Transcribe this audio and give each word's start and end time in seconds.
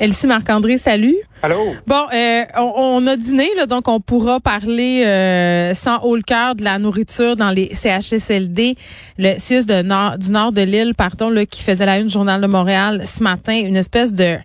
Elsie 0.00 0.26
Marc-André, 0.26 0.78
salut. 0.78 1.16
Allô? 1.42 1.74
Bon, 1.86 2.06
euh, 2.12 2.44
on, 2.56 3.06
a 3.06 3.16
dîné, 3.16 3.48
là, 3.56 3.66
donc 3.66 3.88
on 3.88 4.00
pourra 4.00 4.40
parler 4.40 5.04
euh, 5.04 5.74
sans 5.74 6.00
haut 6.02 6.16
le 6.16 6.22
cœur 6.22 6.54
de 6.54 6.64
la 6.64 6.78
nourriture 6.78 7.36
dans 7.36 7.50
les 7.50 7.72
CHSLD. 7.74 8.76
Le 9.18 9.38
CIUS 9.38 9.64
de 9.66 9.82
nord, 9.82 10.18
du 10.18 10.30
nord 10.30 10.52
de 10.52 10.62
l'île, 10.62 10.94
pardon, 10.96 11.30
là, 11.30 11.46
qui 11.46 11.62
faisait 11.62 11.86
la 11.86 11.98
une 11.98 12.10
Journal 12.10 12.40
de 12.40 12.46
Montréal 12.46 13.02
ce 13.04 13.22
matin, 13.22 13.54
une 13.54 13.76
espèce 13.76 14.12
de 14.12 14.36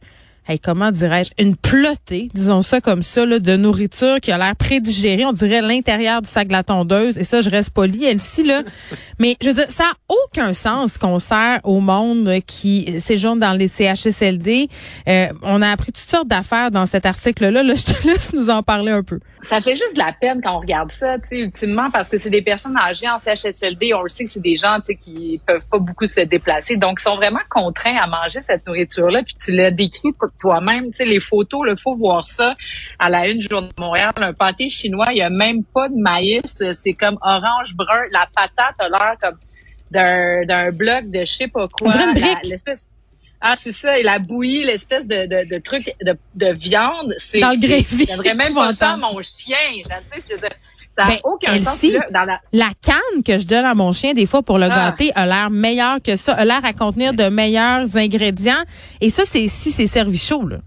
comment 0.55 0.91
dirais-je, 0.91 1.31
une 1.37 1.55
plotée, 1.55 2.29
disons 2.33 2.61
ça 2.61 2.79
comme 2.79 3.03
ça, 3.03 3.25
là, 3.25 3.39
de 3.39 3.57
nourriture 3.57 4.21
qui 4.21 4.31
a 4.31 4.37
l'air 4.37 4.55
prédigérée. 4.55 5.25
On 5.25 5.33
dirait 5.33 5.61
l'intérieur 5.61 6.21
du 6.21 6.29
sac 6.29 6.47
de 6.47 6.53
la 6.53 6.63
tondeuse. 6.63 7.17
Et 7.17 7.23
ça, 7.23 7.41
je 7.41 7.49
reste 7.49 7.71
polie, 7.71 8.05
elle-ci, 8.05 8.43
là. 8.43 8.63
Mais 9.19 9.35
je 9.41 9.49
veux 9.49 9.53
dire, 9.53 9.69
ça 9.69 9.83
n'a 9.83 9.93
aucun 10.07 10.53
sens 10.53 10.97
qu'on 10.97 11.19
sert 11.19 11.59
au 11.63 11.81
monde 11.81 12.31
qui 12.45 12.99
séjourne 12.99 13.39
dans 13.39 13.53
les 13.53 13.67
CHSLD. 13.67 14.69
Euh, 15.07 15.27
on 15.41 15.61
a 15.61 15.69
appris 15.69 15.91
toutes 15.91 15.97
sortes 16.09 16.27
d'affaires 16.27 16.71
dans 16.71 16.85
cet 16.85 17.05
article-là. 17.05 17.63
Là, 17.63 17.73
je 17.75 17.93
te 17.93 18.07
laisse 18.07 18.33
nous 18.33 18.49
en 18.49 18.63
parler 18.63 18.91
un 18.91 19.03
peu. 19.03 19.19
Ça 19.43 19.61
fait 19.61 19.75
juste 19.75 19.93
de 19.93 19.99
la 19.99 20.13
peine 20.13 20.41
quand 20.41 20.55
on 20.55 20.59
regarde 20.59 20.91
ça, 20.91 21.19
tu 21.19 21.27
sais, 21.29 21.39
ultimement, 21.39 21.89
parce 21.91 22.09
que 22.09 22.17
c'est 22.17 22.29
des 22.29 22.41
personnes 22.41 22.75
âgées 22.77 23.07
en 23.07 23.19
CHSLD. 23.19 23.93
On 23.93 24.03
le 24.03 24.09
sait 24.09 24.25
que 24.25 24.31
c'est 24.31 24.41
des 24.41 24.57
gens, 24.57 24.79
tu 24.79 24.87
sais, 24.87 24.95
qui 24.95 25.39
peuvent 25.45 25.65
pas 25.69 25.79
beaucoup 25.79 26.07
se 26.07 26.21
déplacer. 26.21 26.75
Donc, 26.75 26.99
ils 26.99 27.03
sont 27.03 27.15
vraiment 27.15 27.39
contraints 27.49 27.95
à 27.97 28.07
manger 28.07 28.41
cette 28.41 28.65
nourriture-là. 28.65 29.23
Puis 29.23 29.35
tu 29.43 29.51
l'as 29.51 29.71
décrit 29.71 30.11
toi-même, 30.39 30.91
tu 30.91 30.97
sais, 30.97 31.05
les 31.05 31.19
photos, 31.19 31.67
il 31.69 31.77
faut 31.77 31.95
voir 31.95 32.25
ça 32.25 32.53
à 32.99 33.09
la 33.09 33.27
une 33.27 33.39
du 33.39 33.47
Journal 33.49 33.69
de 33.75 33.81
Montréal. 33.81 34.11
Un 34.17 34.33
pâté 34.33 34.69
chinois, 34.69 35.07
il 35.11 35.17
y 35.17 35.21
a 35.21 35.29
même 35.29 35.63
pas 35.63 35.89
de 35.89 35.95
maïs. 35.95 36.63
C'est 36.73 36.93
comme 36.93 37.17
orange 37.21 37.75
brun. 37.75 38.03
La 38.11 38.27
patate 38.35 38.75
a 38.79 38.89
l'air 38.89 39.15
comme 39.21 39.37
d'un, 39.91 40.43
d'un 40.45 40.71
bloc 40.71 41.09
de 41.09 41.21
je 41.21 41.33
sais 41.33 41.47
pas 41.47 41.67
quoi. 41.67 41.93
L'espèce 42.43 42.87
ah, 43.39 43.55
c'est 43.61 43.71
ça. 43.71 43.99
Et 43.99 44.03
la 44.03 44.19
bouillie, 44.19 44.63
l'espèce 44.63 45.05
de, 45.05 45.27
de, 45.27 45.47
de, 45.47 45.57
truc 45.59 45.93
de, 46.01 46.17
de 46.35 46.53
viande, 46.53 47.13
c'est. 47.17 47.39
Dans 47.39 47.51
le 47.51 47.59
greffé. 47.59 48.05
J'aimerais 48.07 48.33
même 48.33 48.53
pas 48.55 48.73
ça 48.73 48.97
mon 48.97 49.21
chien. 49.21 49.57
Tu 50.11 50.21
sais, 50.21 50.35
ça 50.97 51.05
n'a 51.05 51.11
ben, 51.11 51.19
aucun 51.23 51.59
sens. 51.59 51.85
dans 52.11 52.23
la... 52.23 52.39
la... 52.51 52.69
canne 52.81 53.23
que 53.23 53.37
je 53.37 53.45
donne 53.45 53.65
à 53.65 53.75
mon 53.75 53.91
chien, 53.93 54.13
des 54.13 54.25
fois, 54.25 54.41
pour 54.41 54.57
le 54.57 54.65
ah. 54.65 54.91
gâter, 54.91 55.11
a 55.15 55.25
l'air 55.25 55.49
meilleure 55.49 56.01
que 56.01 56.15
ça, 56.15 56.33
a 56.33 56.45
l'air 56.45 56.63
à 56.63 56.73
contenir 56.73 57.13
de 57.13 57.29
meilleurs 57.29 57.95
ingrédients. 57.95 58.63
Et 59.01 59.09
ça, 59.09 59.23
c'est 59.25 59.47
si 59.47 59.71
c'est 59.71 59.87
servi 59.87 60.17
chaud, 60.17 60.47
là. 60.47 60.57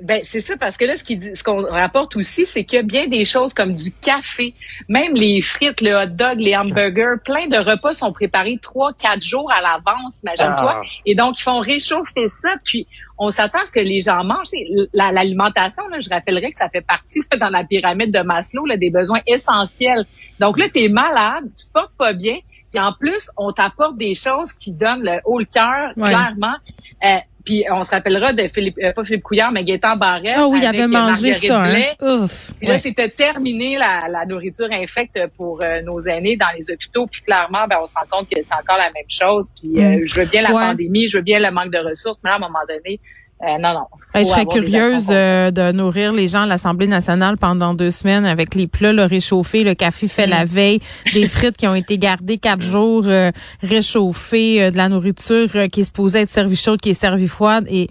Ben 0.00 0.20
c'est 0.22 0.40
ça 0.40 0.56
parce 0.56 0.76
que 0.76 0.84
là 0.84 0.96
ce 0.96 1.02
qui 1.02 1.20
ce 1.34 1.42
qu'on 1.42 1.62
rapporte 1.62 2.14
aussi 2.14 2.46
c'est 2.46 2.64
qu'il 2.64 2.76
y 2.76 2.80
a 2.80 2.84
bien 2.84 3.08
des 3.08 3.24
choses 3.24 3.52
comme 3.52 3.74
du 3.74 3.90
café, 3.90 4.54
même 4.88 5.14
les 5.14 5.42
frites, 5.42 5.80
le 5.80 5.92
hot 5.94 6.10
dog, 6.14 6.38
les 6.38 6.56
hamburgers, 6.56 7.16
plein 7.24 7.48
de 7.48 7.56
repas 7.56 7.94
sont 7.94 8.12
préparés 8.12 8.58
trois 8.62 8.92
quatre 8.92 9.24
jours 9.24 9.50
à 9.52 9.60
l'avance, 9.60 10.22
imagine-toi. 10.22 10.82
Ah. 10.82 10.88
Et 11.04 11.16
donc 11.16 11.38
ils 11.40 11.42
font 11.42 11.58
réchauffer 11.58 12.28
ça 12.28 12.50
puis 12.64 12.86
on 13.18 13.30
s'attend 13.30 13.58
à 13.58 13.66
ce 13.66 13.72
que 13.72 13.80
les 13.80 14.00
gens 14.00 14.22
mangent. 14.22 14.50
L'alimentation, 14.92 15.86
là, 15.88 15.98
je 15.98 16.08
rappellerai 16.08 16.52
que 16.52 16.58
ça 16.58 16.68
fait 16.68 16.80
partie 16.80 17.20
dans 17.40 17.50
la 17.50 17.64
pyramide 17.64 18.12
de 18.12 18.20
Maslow 18.20 18.64
là, 18.64 18.76
des 18.76 18.90
besoins 18.90 19.20
essentiels. 19.26 20.04
Donc 20.38 20.58
là, 20.58 20.68
tu 20.68 20.84
es 20.84 20.88
malade, 20.88 21.44
tu 21.56 21.66
te 21.66 21.72
portes 21.72 21.94
pas 21.98 22.12
bien, 22.12 22.36
puis 22.70 22.80
en 22.80 22.92
plus, 22.92 23.30
on 23.36 23.52
t'apporte 23.52 23.96
des 23.96 24.14
choses 24.14 24.52
qui 24.52 24.72
donnent 24.72 25.02
le 25.02 25.20
haut 25.24 25.38
le 25.38 25.46
cœur, 25.46 25.92
clairement. 25.94 26.56
Euh, 27.04 27.16
puis 27.48 27.64
on 27.70 27.82
se 27.82 27.90
rappellera 27.90 28.34
de 28.34 28.46
Philippe, 28.48 28.76
euh, 28.82 28.92
pas 28.92 29.04
Philippe 29.04 29.22
Couillard, 29.22 29.50
mais 29.50 29.64
Gaétan 29.64 29.96
Barrette. 29.96 30.34
Ah 30.36 30.46
oui, 30.46 30.58
il 30.60 30.66
avait 30.66 30.86
mangé 30.86 31.32
ça. 31.32 31.64
Hein? 31.64 31.94
Ouf, 32.02 32.52
puis 32.58 32.68
là, 32.68 32.78
c'était 32.78 33.08
terminé 33.08 33.78
la, 33.78 34.06
la, 34.06 34.26
nourriture 34.26 34.68
infecte 34.70 35.18
pour 35.34 35.62
euh, 35.62 35.80
nos 35.80 35.98
aînés 36.00 36.36
dans 36.36 36.48
les 36.58 36.70
hôpitaux. 36.70 37.06
Puis 37.06 37.22
clairement, 37.22 37.66
ben, 37.66 37.78
on 37.80 37.86
se 37.86 37.94
rend 37.94 38.04
compte 38.10 38.28
que 38.28 38.36
c'est 38.42 38.52
encore 38.52 38.76
la 38.76 38.90
même 38.92 39.08
chose. 39.08 39.48
Puis 39.58 39.82
euh, 39.82 40.00
mm. 40.00 40.04
je 40.04 40.20
veux 40.20 40.26
bien 40.26 40.42
la 40.42 40.50
pandémie, 40.50 41.08
je 41.08 41.16
veux 41.16 41.22
bien 41.22 41.38
le 41.38 41.50
manque 41.50 41.72
de 41.72 41.78
ressources, 41.78 42.18
mais 42.22 42.28
à 42.28 42.34
un 42.34 42.38
moment 42.38 42.58
donné, 42.68 43.00
euh, 43.44 43.56
non, 43.60 43.72
non. 43.72 43.86
je 44.16 44.24
serais 44.24 44.46
curieuse 44.46 45.06
euh, 45.10 45.52
de 45.52 45.70
nourrir 45.70 46.12
les 46.12 46.26
gens 46.26 46.42
à 46.42 46.46
l'Assemblée 46.46 46.88
nationale 46.88 47.36
pendant 47.38 47.72
deux 47.72 47.92
semaines 47.92 48.26
avec 48.26 48.56
les 48.56 48.66
plats 48.66 48.92
le 48.92 49.04
réchauffés, 49.04 49.62
le 49.62 49.74
café 49.74 50.08
fait 50.08 50.26
la 50.26 50.44
mm. 50.44 50.48
veille, 50.48 50.80
des 51.14 51.28
frites 51.28 51.56
qui 51.56 51.68
ont 51.68 51.76
été 51.76 51.98
gardées 51.98 52.38
quatre 52.38 52.62
jours 52.62 53.04
euh, 53.06 53.30
réchauffées, 53.62 54.72
de 54.72 54.76
la 54.76 54.88
nourriture 54.88 55.48
qui 55.70 55.80
est 55.80 55.84
supposée 55.84 56.20
être 56.20 56.30
servie 56.30 56.56
chaude, 56.56 56.80
qui 56.80 56.90
est 56.90 57.00
servie 57.00 57.28
froide 57.28 57.66
et 57.70 57.88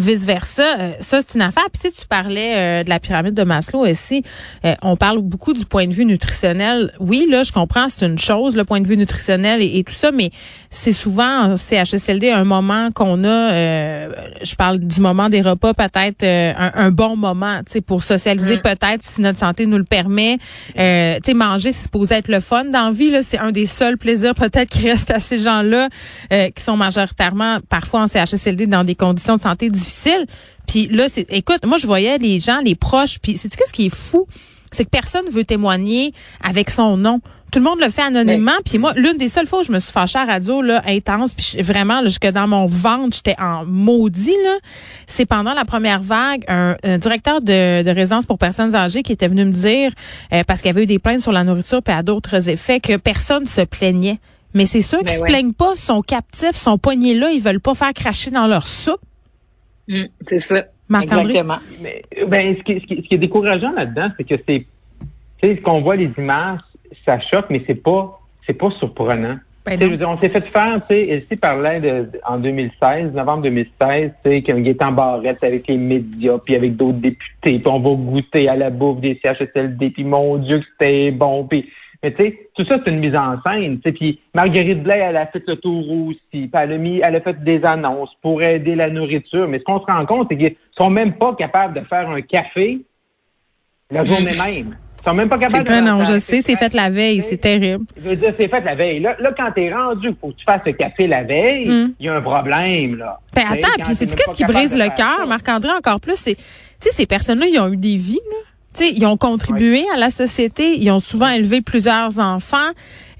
vice 0.00 0.24
versa. 0.24 0.64
ça, 0.98 1.20
c'est 1.22 1.34
une 1.34 1.42
affaire. 1.42 1.66
Puis 1.72 1.80
tu, 1.80 1.94
sais, 1.94 2.02
tu 2.02 2.08
parlais 2.08 2.82
de 2.82 2.88
la 2.88 2.98
pyramide 2.98 3.34
de 3.34 3.44
Maslow 3.44 3.86
aussi. 3.86 4.24
on 4.82 4.96
parle 4.96 5.18
beaucoup 5.18 5.52
du 5.52 5.64
point 5.64 5.86
de 5.86 5.92
vue 5.92 6.04
nutritionnel. 6.04 6.92
Oui, 6.98 7.26
là, 7.30 7.42
je 7.42 7.52
comprends, 7.52 7.88
c'est 7.88 8.06
une 8.06 8.18
chose, 8.18 8.56
le 8.56 8.64
point 8.64 8.80
de 8.80 8.86
vue 8.86 8.96
nutritionnel 8.96 9.62
et, 9.62 9.78
et 9.78 9.84
tout 9.84 9.92
ça, 9.92 10.10
mais 10.12 10.30
c'est 10.70 10.92
souvent 10.92 11.52
en 11.52 11.56
CHSLD 11.56 12.30
un 12.30 12.44
moment 12.44 12.90
qu'on 12.92 13.24
a. 13.24 13.50
je 13.50 14.54
parle 14.56 14.78
du 14.88 15.00
moment 15.00 15.28
des 15.28 15.40
repas, 15.40 15.74
peut-être 15.74 16.22
euh, 16.22 16.52
un, 16.56 16.90
bon 16.90 17.16
moment, 17.16 17.58
tu 17.66 17.72
sais, 17.72 17.80
pour 17.80 18.02
socialiser 18.02 18.56
mm. 18.56 18.62
peut-être 18.62 19.02
si 19.02 19.20
notre 19.20 19.38
santé 19.38 19.66
nous 19.66 19.78
le 19.78 19.84
permet. 19.84 20.38
Euh, 20.78 21.16
tu 21.16 21.20
sais, 21.26 21.34
manger, 21.34 21.72
c'est 21.72 21.84
supposé 21.84 22.16
être 22.16 22.28
le 22.28 22.40
fun 22.40 22.64
dans 22.64 22.86
la 22.86 22.90
vie. 22.90 23.10
Là, 23.10 23.22
c'est 23.22 23.38
un 23.38 23.52
des 23.52 23.66
seuls 23.66 23.98
plaisirs 23.98 24.34
peut-être 24.34 24.70
qui 24.70 24.88
reste 24.90 25.10
à 25.10 25.20
ces 25.20 25.38
gens-là 25.38 25.88
euh, 26.32 26.48
qui 26.50 26.62
sont 26.62 26.76
majoritairement 26.76 27.58
parfois 27.68 28.02
en 28.02 28.06
CHSLD 28.06 28.66
dans 28.66 28.84
des 28.84 28.94
conditions 28.94 29.36
de 29.36 29.42
santé 29.42 29.68
difficiles. 29.68 30.26
Puis 30.66 30.88
là, 30.88 31.06
c'est, 31.10 31.26
écoute, 31.30 31.64
moi 31.66 31.78
je 31.78 31.86
voyais 31.86 32.18
les 32.18 32.40
gens, 32.40 32.60
les 32.60 32.74
proches, 32.74 33.18
puis 33.20 33.36
c'est 33.36 33.54
qu'est-ce 33.54 33.72
qui 33.72 33.86
est 33.86 33.94
fou, 33.94 34.26
c'est 34.70 34.84
que 34.84 34.90
personne 34.90 35.28
veut 35.30 35.44
témoigner 35.44 36.12
avec 36.42 36.70
son 36.70 36.96
nom. 36.96 37.20
Tout 37.50 37.60
le 37.60 37.64
monde 37.64 37.80
le 37.80 37.90
fait 37.90 38.02
anonymement. 38.02 38.52
Puis 38.64 38.78
moi, 38.78 38.92
l'une 38.96 39.16
des 39.16 39.28
seules 39.28 39.46
fois 39.46 39.60
où 39.60 39.62
je 39.62 39.72
me 39.72 39.78
suis 39.78 39.92
fâchée 39.92 40.18
à 40.18 40.24
radio, 40.24 40.60
là, 40.60 40.82
intense, 40.86 41.34
puis 41.34 41.62
vraiment, 41.62 42.00
là, 42.00 42.08
jusque 42.08 42.26
dans 42.26 42.46
mon 42.46 42.66
ventre, 42.66 43.16
j'étais 43.16 43.36
en 43.40 43.64
maudit, 43.64 44.36
là, 44.44 44.58
c'est 45.06 45.26
pendant 45.26 45.54
la 45.54 45.64
première 45.64 46.02
vague, 46.02 46.44
un, 46.48 46.76
directeur 46.98 47.40
de, 47.40 47.82
de, 47.82 47.90
résidence 47.90 48.26
pour 48.26 48.38
personnes 48.38 48.74
âgées 48.74 49.02
qui 49.02 49.12
était 49.12 49.28
venu 49.28 49.44
me 49.44 49.52
dire, 49.52 49.92
euh, 50.32 50.42
parce 50.46 50.60
qu'il 50.60 50.68
y 50.68 50.72
avait 50.72 50.82
eu 50.82 50.86
des 50.86 50.98
plaintes 50.98 51.20
sur 51.20 51.32
la 51.32 51.44
nourriture 51.44 51.82
puis 51.82 51.94
à 51.94 52.02
d'autres 52.02 52.48
effets, 52.48 52.80
que 52.80 52.96
personne 52.96 53.46
se 53.46 53.62
plaignait. 53.62 54.18
Mais 54.54 54.66
c'est 54.66 54.80
ceux 54.80 54.98
qui 54.98 55.04
ben 55.04 55.18
se 55.18 55.22
plaignent 55.22 55.52
pas, 55.52 55.76
sont 55.76 56.02
captifs, 56.02 56.56
sont 56.56 56.78
poignés 56.78 57.14
là, 57.14 57.30
ils 57.30 57.40
veulent 57.40 57.60
pas 57.60 57.74
faire 57.74 57.92
cracher 57.92 58.30
dans 58.30 58.46
leur 58.46 58.66
soupe. 58.66 59.00
Mmh, 59.88 60.04
c'est 60.28 60.40
ça. 60.40 60.64
Exactement. 60.90 61.58
Mais, 61.82 62.02
ben, 62.26 62.56
ce 62.56 62.62
qui, 62.62 62.80
ce, 62.80 62.86
qui, 62.86 62.96
ce 63.02 63.08
qui 63.08 63.14
est 63.14 63.18
décourageant 63.18 63.72
là-dedans, 63.72 64.08
c'est 64.16 64.24
que 64.24 64.34
c'est, 64.48 64.66
tu 65.42 65.48
sais, 65.48 65.56
ce 65.56 65.60
qu'on 65.60 65.82
voit 65.82 65.96
les 65.96 66.10
images, 66.16 66.60
ça 67.08 67.18
choque, 67.20 67.46
mais 67.48 67.62
c'est 67.66 67.82
pas, 67.82 68.20
c'est 68.46 68.52
pas 68.52 68.70
surprenant. 68.72 69.38
Ben 69.64 69.78
je 69.80 70.04
on 70.04 70.18
s'est 70.18 70.30
fait 70.30 70.46
faire, 70.46 70.80
tu 70.88 70.94
sais, 70.94 71.24
elle 71.30 71.38
parlait 71.38 71.80
de, 71.80 72.10
en 72.26 72.38
2016, 72.38 73.12
novembre 73.12 73.42
2016, 73.42 74.12
tu 74.24 74.30
sais, 74.30 74.42
qu'il 74.42 74.66
est 74.66 74.82
en 74.82 74.92
barrette 74.92 75.42
avec 75.44 75.66
les 75.68 75.76
médias, 75.76 76.38
puis 76.38 76.54
avec 76.54 76.76
d'autres 76.76 76.98
députés, 76.98 77.58
puis 77.58 77.62
on 77.66 77.80
va 77.80 77.90
goûter 77.94 78.48
à 78.48 78.56
la 78.56 78.70
bouffe 78.70 79.00
des 79.00 79.20
CHSLD, 79.22 79.90
puis 79.90 80.04
mon 80.04 80.36
Dieu 80.36 80.60
que 80.60 80.64
c'était 80.72 81.10
bon, 81.10 81.44
puis 81.44 81.68
mais 82.02 82.12
tu 82.12 82.22
sais, 82.22 82.48
tout 82.54 82.64
ça, 82.64 82.78
c'est 82.78 82.92
une 82.92 83.00
mise 83.00 83.16
en 83.16 83.42
scène. 83.42 83.80
Puis 83.80 84.20
Marguerite 84.32 84.84
Blais, 84.84 84.98
elle 84.98 85.16
a 85.16 85.26
fait 85.26 85.42
le 85.48 85.56
tour 85.56 85.84
aussi. 86.06 86.20
Puis 86.30 86.48
elle 86.52 86.72
a, 86.72 86.78
mis, 86.78 87.00
elle 87.02 87.16
a 87.16 87.20
fait 87.20 87.42
des 87.42 87.64
annonces 87.64 88.14
pour 88.22 88.40
aider 88.40 88.76
la 88.76 88.88
nourriture. 88.88 89.48
Mais 89.48 89.58
ce 89.58 89.64
qu'on 89.64 89.80
se 89.80 89.86
rend 89.86 90.06
compte, 90.06 90.28
c'est 90.30 90.38
qu'ils 90.38 90.54
sont 90.70 90.90
même 90.90 91.14
pas 91.14 91.34
capables 91.34 91.74
de 91.74 91.84
faire 91.84 92.08
un 92.08 92.20
café 92.20 92.82
la 93.90 94.04
journée 94.04 94.36
même. 94.36 94.76
Ils 95.00 95.04
sont 95.04 95.14
même 95.14 95.28
pas 95.28 95.38
capables 95.38 95.68
de. 95.68 95.80
Non, 95.80 96.04
je 96.04 96.18
sais, 96.18 96.40
c'est 96.40 96.56
fait 96.56 96.74
la 96.74 96.90
veille, 96.90 97.22
c'est 97.22 97.36
terrible. 97.36 97.84
Je 97.96 98.08
veux 98.08 98.16
dire, 98.16 98.34
c'est 98.36 98.48
fait 98.48 98.60
la 98.60 98.74
veille. 98.74 99.00
Là, 99.00 99.16
là 99.20 99.32
quand 99.36 99.50
t'es 99.52 99.72
rendu, 99.72 100.10
faut 100.20 100.28
que 100.28 100.36
tu 100.36 100.44
fasses 100.44 100.62
le 100.66 100.72
café 100.72 101.06
la 101.06 101.22
veille, 101.22 101.68
mm. 101.68 101.94
il 102.00 102.06
y 102.06 102.08
a 102.08 102.14
un 102.14 102.20
problème, 102.20 102.96
là. 102.96 103.20
Ben, 103.34 103.44
attends, 103.50 103.82
puis 103.82 103.94
c'est 103.94 104.06
qu'est-ce 104.06 104.34
qui 104.34 104.44
brise 104.44 104.76
le 104.76 104.94
cœur, 104.94 105.26
Marc-André, 105.26 105.70
encore 105.70 106.00
plus? 106.00 106.16
C'est, 106.16 106.34
tu 106.34 106.42
sais, 106.80 106.90
ces 106.90 107.06
personnes-là, 107.06 107.46
ils 107.46 107.58
ont 107.58 107.72
eu 107.72 107.76
des 107.76 107.96
vies, 107.96 108.20
là 108.30 108.48
ils 108.80 109.06
ont 109.06 109.16
contribué 109.16 109.84
à 109.94 109.96
la 109.96 110.10
société, 110.10 110.78
ils 110.78 110.90
ont 110.90 111.00
souvent 111.00 111.28
élevé 111.28 111.60
plusieurs 111.60 112.18
enfants. 112.18 112.70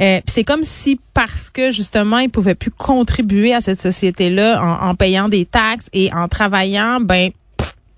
Euh, 0.01 0.21
c'est 0.27 0.45
comme 0.45 0.65
si 0.65 1.01
parce 1.15 1.51
que 1.51 1.71
justement 1.71 2.19
ils 2.19 2.31
pouvaient 2.31 2.55
plus 2.55 2.71
contribuer 2.71 3.55
à 3.55 3.61
cette 3.61 3.81
société-là 3.81 4.61
en, 4.83 4.95
payant 4.95 5.29
des 5.29 5.45
taxes 5.45 5.89
et 5.93 6.13
en 6.13 6.29
travaillant, 6.29 7.01
ben 7.01 7.31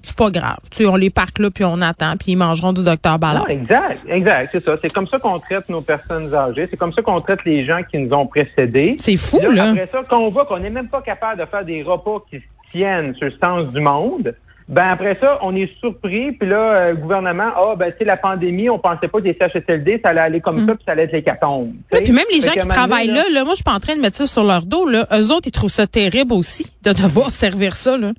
c'est 0.02 0.17
pas 0.17 0.31
grave. 0.31 0.58
Tu 0.70 0.87
on 0.87 0.97
les 0.97 1.11
parque 1.11 1.38
là 1.38 1.50
puis 1.50 1.64
on 1.64 1.81
attend 1.81 2.17
puis 2.17 2.32
ils 2.32 2.37
mangeront 2.37 2.73
du 2.73 2.85
docteur 2.85 3.19
Ballard. 3.19 3.49
exact, 3.49 4.00
exact, 4.08 4.50
c'est 4.52 4.64
ça. 4.64 4.76
C'est 4.82 4.93
comme 4.93 5.06
ça 5.06 5.19
qu'on 5.19 5.38
traite 5.38 5.69
nos 5.69 5.81
personnes 5.81 6.35
âgées. 6.35 6.69
C'est 6.70 6.76
comme 6.76 6.93
ça 6.93 7.02
qu'on 7.02 7.20
traite 7.20 7.44
les 7.44 7.64
gens 7.64 7.81
qui 7.82 7.99
nous 7.99 8.12
ont 8.14 8.26
précédés. 8.26 8.97
C'est 8.99 9.17
fou 9.17 9.41
là. 9.41 9.70
Après 9.70 9.88
ça, 9.93 10.02
quand 10.08 10.19
on 10.19 10.31
voit 10.31 10.47
qu'on 10.47 10.58
n'est 10.58 10.70
même 10.70 10.88
pas 10.88 11.02
capable 11.02 11.41
de 11.41 11.47
faire 11.47 11.64
des 11.64 11.82
repas 11.82 12.25
qui 12.31 12.41
tiennent 12.73 13.14
sur 13.14 13.26
le 13.26 13.35
sens 13.43 13.73
du 13.73 13.81
monde. 13.81 14.35
Ben 14.70 14.87
après 14.87 15.19
ça, 15.20 15.41
on 15.43 15.56
est 15.56 15.69
surpris, 15.81 16.31
puis 16.31 16.49
là, 16.49 16.58
euh, 16.58 16.91
le 16.93 16.96
gouvernement, 16.99 17.50
ah 17.56 17.75
ben 17.76 17.93
c'est 17.99 18.05
la 18.05 18.17
pandémie, 18.17 18.70
on 18.70 18.79
pensait 18.79 19.08
pas 19.08 19.19
que 19.19 19.25
les 19.25 19.37
CHSLD, 19.37 20.00
ça 20.05 20.11
allait 20.11 20.20
aller 20.20 20.41
comme 20.41 20.62
mm. 20.62 20.67
ça, 20.67 20.75
puis 20.76 20.85
ça 20.87 20.93
allait 20.93 21.03
être 21.05 21.12
les 21.12 21.25
catombes. 21.25 21.73
puis 21.91 22.12
même 22.12 22.25
les 22.32 22.41
gens 22.41 22.53
qui 22.53 22.69
travaillent 22.69 23.08
là, 23.08 23.25
là, 23.32 23.43
moi 23.43 23.55
je 23.55 23.56
suis 23.56 23.64
pas 23.64 23.75
en 23.75 23.81
train 23.81 23.96
de 23.96 24.00
mettre 24.00 24.17
ça 24.17 24.26
sur 24.26 24.44
leur 24.44 24.62
dos, 24.62 24.88
là. 24.88 25.08
Eux 25.12 25.32
autres, 25.32 25.49
ils 25.49 25.50
trouvent 25.50 25.73
ça 25.73 25.88
terrible 25.88 26.32
aussi 26.32 26.70
de 26.85 26.93
devoir 27.03 27.32
servir 27.32 27.75
ça, 27.75 27.99
là. 27.99 28.12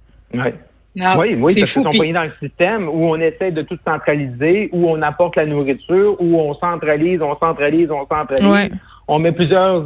Ouais. 0.95 1.05
oui, 1.17 1.35
oui, 1.39 1.55
parce 1.57 1.71
qu'ils 1.71 1.83
sont 1.83 1.89
pognés 1.89 2.13
dans 2.13 2.23
le 2.23 2.33
système 2.41 2.89
où 2.89 3.05
on 3.05 3.15
essaie 3.15 3.51
de 3.51 3.61
tout 3.61 3.77
centraliser, 3.87 4.69
où 4.73 4.89
on 4.89 5.01
apporte 5.01 5.37
la 5.37 5.45
nourriture, 5.45 6.17
où 6.19 6.37
on 6.37 6.53
centralise, 6.53 7.21
on 7.21 7.37
centralise, 7.37 7.89
on 7.91 8.05
centralise. 8.07 8.71
On 9.07 9.19
met 9.19 9.31
plusieurs 9.31 9.85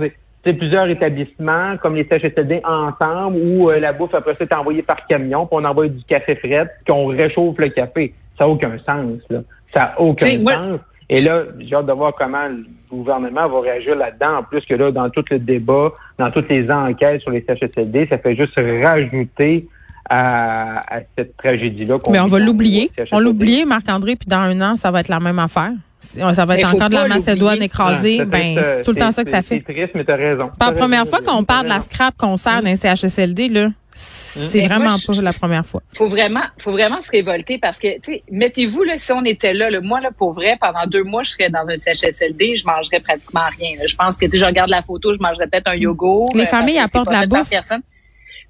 plusieurs 0.54 0.88
établissements, 0.88 1.78
comme 1.82 1.96
les 1.96 2.08
CHSLD 2.08 2.62
ensemble, 2.64 3.38
où 3.38 3.70
euh, 3.70 3.80
la 3.80 3.94
bouffe 3.94 4.14
après 4.14 4.36
ça 4.36 4.44
est 4.44 4.54
envoyée 4.54 4.84
par 4.84 5.06
camion, 5.08 5.48
puis 5.48 5.58
on 5.60 5.66
envoie 5.66 5.88
du 5.88 6.04
café 6.04 6.36
frais, 6.36 6.66
puis 6.66 6.94
qu'on 6.94 7.08
réchauffe 7.08 7.58
le 7.58 7.70
café. 7.70 8.14
Ça 8.38 8.46
n'a 8.46 8.52
aucun 8.52 8.78
sens, 8.78 9.22
là. 9.30 9.40
Ça 9.74 9.80
n'a 9.80 10.02
aucun 10.02 10.46
sens. 10.46 10.80
Et 11.10 11.22
là, 11.22 11.44
j'ai 11.60 11.76
hâte 11.76 11.86
de 11.86 11.92
voir 11.94 12.14
comment 12.16 12.48
le 12.48 12.66
gouvernement 12.90 13.48
va 13.48 13.60
réagir 13.60 13.96
là-dedans. 13.96 14.38
En 14.38 14.44
plus 14.44 14.66
que 14.66 14.74
là, 14.74 14.92
dans 14.92 15.10
tout 15.10 15.24
le 15.30 15.40
débat, 15.40 15.92
dans 16.18 16.32
toutes 16.32 16.50
les 16.50 16.70
enquêtes 16.70 17.22
sur 17.22 17.32
les 17.32 17.46
CHSLD, 17.48 18.08
ça 18.08 18.18
fait 18.18 18.36
juste 18.36 18.60
rajouter 18.84 19.68
à, 20.10 20.82
cette 21.18 21.38
tragédie-là. 21.38 21.98
Mais 22.10 22.20
on 22.20 22.26
va 22.26 22.40
l'oublier. 22.40 22.92
On 23.12 23.20
l'oublie, 23.20 23.66
Marc-André, 23.66 24.16
puis 24.16 24.28
dans 24.28 24.38
un 24.38 24.62
an, 24.62 24.76
ça 24.76 24.92
va 24.92 25.00
être 25.00 25.10
la 25.10 25.20
même 25.20 25.40
affaire. 25.40 25.72
Ça 26.00 26.46
va 26.46 26.58
être 26.58 26.74
encore 26.74 26.90
de 26.90 26.96
la 26.96 27.08
Macédoine 27.08 27.62
écrasée. 27.62 28.26
ben, 28.26 28.60
c'est 28.62 28.84
tout 28.84 28.92
le 28.92 28.98
temps 28.98 29.12
ça 29.12 29.24
que 29.24 29.30
ça 29.30 29.42
fait. 29.42 29.64
C'est 29.66 29.74
triste, 29.74 29.94
mais 29.96 30.04
t'as 30.04 30.16
raison. 30.16 30.52
Pas 30.60 30.72
la 30.72 30.78
première 30.78 31.08
fois 31.08 31.20
qu'on 31.26 31.44
parle 31.44 31.66
de 31.66 31.70
la 31.70 31.80
scrap 31.80 32.16
qu'on 32.16 32.38
sert 32.38 32.62
dans 32.62 32.76
CHSLD, 32.76 33.50
là. 33.50 33.70
C'est 33.98 34.68
vraiment 34.68 34.96
pas 35.08 35.22
la 35.22 35.32
première 35.32 35.66
fois. 35.66 35.82
Faut 35.94 36.10
vraiment, 36.10 36.44
faut 36.60 36.74
vraiment 36.74 37.00
se 37.00 37.10
révolter 37.10 37.58
parce 37.58 37.80
que, 37.80 37.98
tu 38.02 38.16
sais, 38.16 38.24
mettez-vous 38.30 38.84
là, 38.84 38.98
si 38.98 39.14
on 39.14 39.24
était 39.24 39.54
là, 39.54 39.70
le 39.70 39.80
moi 39.80 40.02
là, 40.02 40.10
pour 40.12 40.34
vrai, 40.34 40.58
pendant 40.60 40.86
deux 40.86 41.04
mois, 41.04 41.24
je 41.24 41.30
serais 41.30 41.50
dans 41.50 41.66
un 41.66 41.78
CHSLD, 41.78 42.58
je 42.58 42.66
mangerais 42.66 43.00
pratiquement 43.00 43.48
rien. 43.58 43.78
Je 43.88 43.96
pense 43.96 44.18
que, 44.18 44.26
tu 44.26 44.38
je 44.38 44.44
regarde 44.44 44.70
la 44.70 44.82
photo, 44.82 45.14
je 45.14 45.20
mangerais 45.20 45.48
peut-être 45.48 45.70
un 45.70 45.76
yogourt. 45.76 46.36
Les 46.36 46.44
euh, 46.44 46.46
familles 46.46 46.80
apportent 46.80 47.12
la 47.12 47.26
bouffe. 47.26 47.50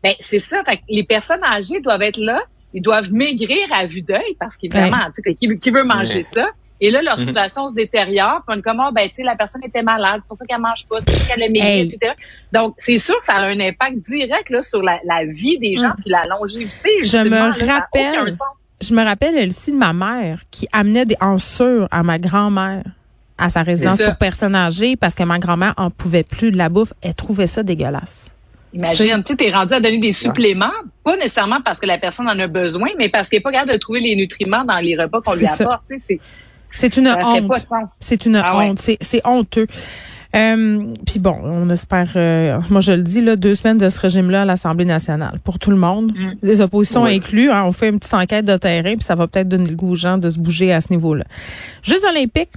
Ben, 0.04 0.14
c'est 0.20 0.40
ça. 0.40 0.64
Fait 0.64 0.82
les 0.90 1.04
personnes 1.04 1.44
âgées 1.44 1.80
doivent 1.82 2.02
être 2.02 2.20
là. 2.20 2.42
Ils 2.74 2.82
doivent 2.82 3.12
maigrir 3.12 3.68
à 3.74 3.86
vue 3.86 4.02
d'œil 4.02 4.36
parce 4.40 4.58
qu'évidemment, 4.58 4.98
tu 5.16 5.22
sais, 5.24 5.34
qui, 5.34 5.58
qui, 5.58 5.70
veut 5.70 5.86
manger 5.86 6.24
ça? 6.24 6.50
Et 6.82 6.92
là, 6.92 7.02
leur 7.02 7.18
mhm. 7.18 7.28
situation 7.28 7.70
se 7.70 7.74
détériore. 7.74 8.44
Puis 8.46 8.56
on 8.56 8.60
est 8.60 8.62
comme, 8.62 8.84
oh, 8.86 8.92
ben, 8.94 9.08
tu 9.08 9.16
sais, 9.16 9.24
la 9.24 9.36
personne 9.36 9.64
était 9.64 9.82
malade, 9.82 10.22
c'est 10.22 10.28
pour 10.28 10.38
ça 10.38 10.46
qu'elle 10.46 10.60
mange 10.60 10.86
pas, 10.88 10.98
c'est 11.00 11.06
pour 11.06 11.16
ça 11.16 11.34
qu'elle 11.34 11.44
a 11.44 11.50
maigri, 11.50 11.82
etc. 11.82 12.14
Donc, 12.52 12.76
c'est 12.78 13.00
sûr 13.00 13.18
que 13.18 13.24
ça 13.24 13.36
a 13.36 13.46
un 13.46 13.60
impact 13.60 13.98
direct 14.10 14.50
là, 14.50 14.62
sur 14.62 14.82
la, 14.82 15.00
la 15.06 15.24
vie 15.26 15.58
des 15.58 15.76
gens, 15.76 15.90
mm. 15.90 16.02
puis 16.02 16.12
la 16.12 16.24
longévité. 16.26 17.04
Je 17.04 17.18
me 17.18 17.66
rappelle, 17.66 18.34
je 18.82 18.94
me 18.94 19.04
rappelle, 19.04 19.38
Elsie, 19.38 19.72
de 19.72 19.78
ma 19.78 19.94
mère 19.94 20.42
qui 20.52 20.68
amenait 20.74 21.06
des 21.06 21.18
ensures 21.22 21.88
à 21.92 22.04
ma 22.04 22.20
grand-mère 22.20 22.84
à 23.38 23.50
sa 23.50 23.64
résidence 23.64 24.02
pour 24.02 24.18
personnes 24.18 24.56
âgées 24.56 24.96
parce 24.96 25.14
que 25.16 25.24
ma 25.24 25.40
grand-mère 25.40 25.74
en 25.78 25.90
pouvait 25.90 26.24
plus 26.24 26.52
de 26.52 26.58
la 26.58 26.70
bouffe. 26.70 26.94
Elle 27.02 27.16
trouvait 27.16 27.48
ça 27.48 27.64
dégueulasse. 27.64 28.32
Imagine, 28.76 29.24
tu 29.24 29.36
es 29.40 29.52
rendu 29.52 29.74
à 29.74 29.80
donner 29.80 30.00
des 30.00 30.12
suppléments, 30.12 30.66
pas 31.04 31.16
nécessairement 31.16 31.62
parce 31.64 31.80
que 31.80 31.86
la 31.86 31.98
personne 31.98 32.28
en 32.28 32.38
a 32.38 32.48
besoin, 32.48 32.90
mais 32.98 33.08
parce 33.08 33.30
qu'elle 33.30 33.40
n'est 33.40 33.44
pas 33.44 33.52
capable 33.54 33.72
de 33.72 33.78
trouver 33.78 34.02
les 34.02 34.16
nutriments 34.16 34.66
dans 34.66 34.78
les 34.80 34.98
repas 34.98 35.22
qu'on 35.22 35.34
lui 35.34 35.48
apporte. 35.48 35.84
C'est 36.68 36.98
une 36.98 37.08
honte. 37.08 37.52
C'est 38.02 38.26
une 38.26 38.36
ah 38.36 38.58
honte. 38.58 38.80
C'est 38.80 39.22
honteux. 39.26 39.68
Euh, 40.36 40.94
puis 41.06 41.20
bon, 41.20 41.38
on 41.44 41.70
espère, 41.70 42.12
euh, 42.18 42.60
moi 42.70 42.82
je 42.82 42.92
le 42.92 43.04
dis, 43.04 43.22
là, 43.22 43.38
deux 43.38 43.56
semaines 43.56 43.78
de 43.78 43.88
ce 43.88 43.98
régime-là 44.02 44.42
à 44.42 44.46
l'Assemblée 44.46 44.84
nationale 44.84 45.40
pour 45.42 45.60
tout 45.60 45.72
le 45.72 45.78
monde, 45.78 46.12
mm. 46.14 46.34
les 46.42 46.60
oppositions 46.60 47.06
inclus. 47.06 47.50
Hein, 47.50 47.64
on 47.66 47.72
fait 47.72 47.88
une 47.88 48.00
petite 48.00 48.14
enquête 48.14 48.44
de 48.44 48.58
terrain, 48.58 48.96
puis 48.96 49.04
ça 49.04 49.16
va 49.16 49.28
peut-être 49.28 49.48
donner 49.48 49.70
le 49.70 49.76
goût 49.78 49.92
aux 49.92 49.96
gens 49.96 50.18
de 50.18 50.30
se 50.30 50.38
bouger 50.38 50.74
à 50.74 50.82
ce 50.82 50.92
niveau-là. 50.92 51.24
Jeux 51.84 52.04
olympiques, 52.10 52.50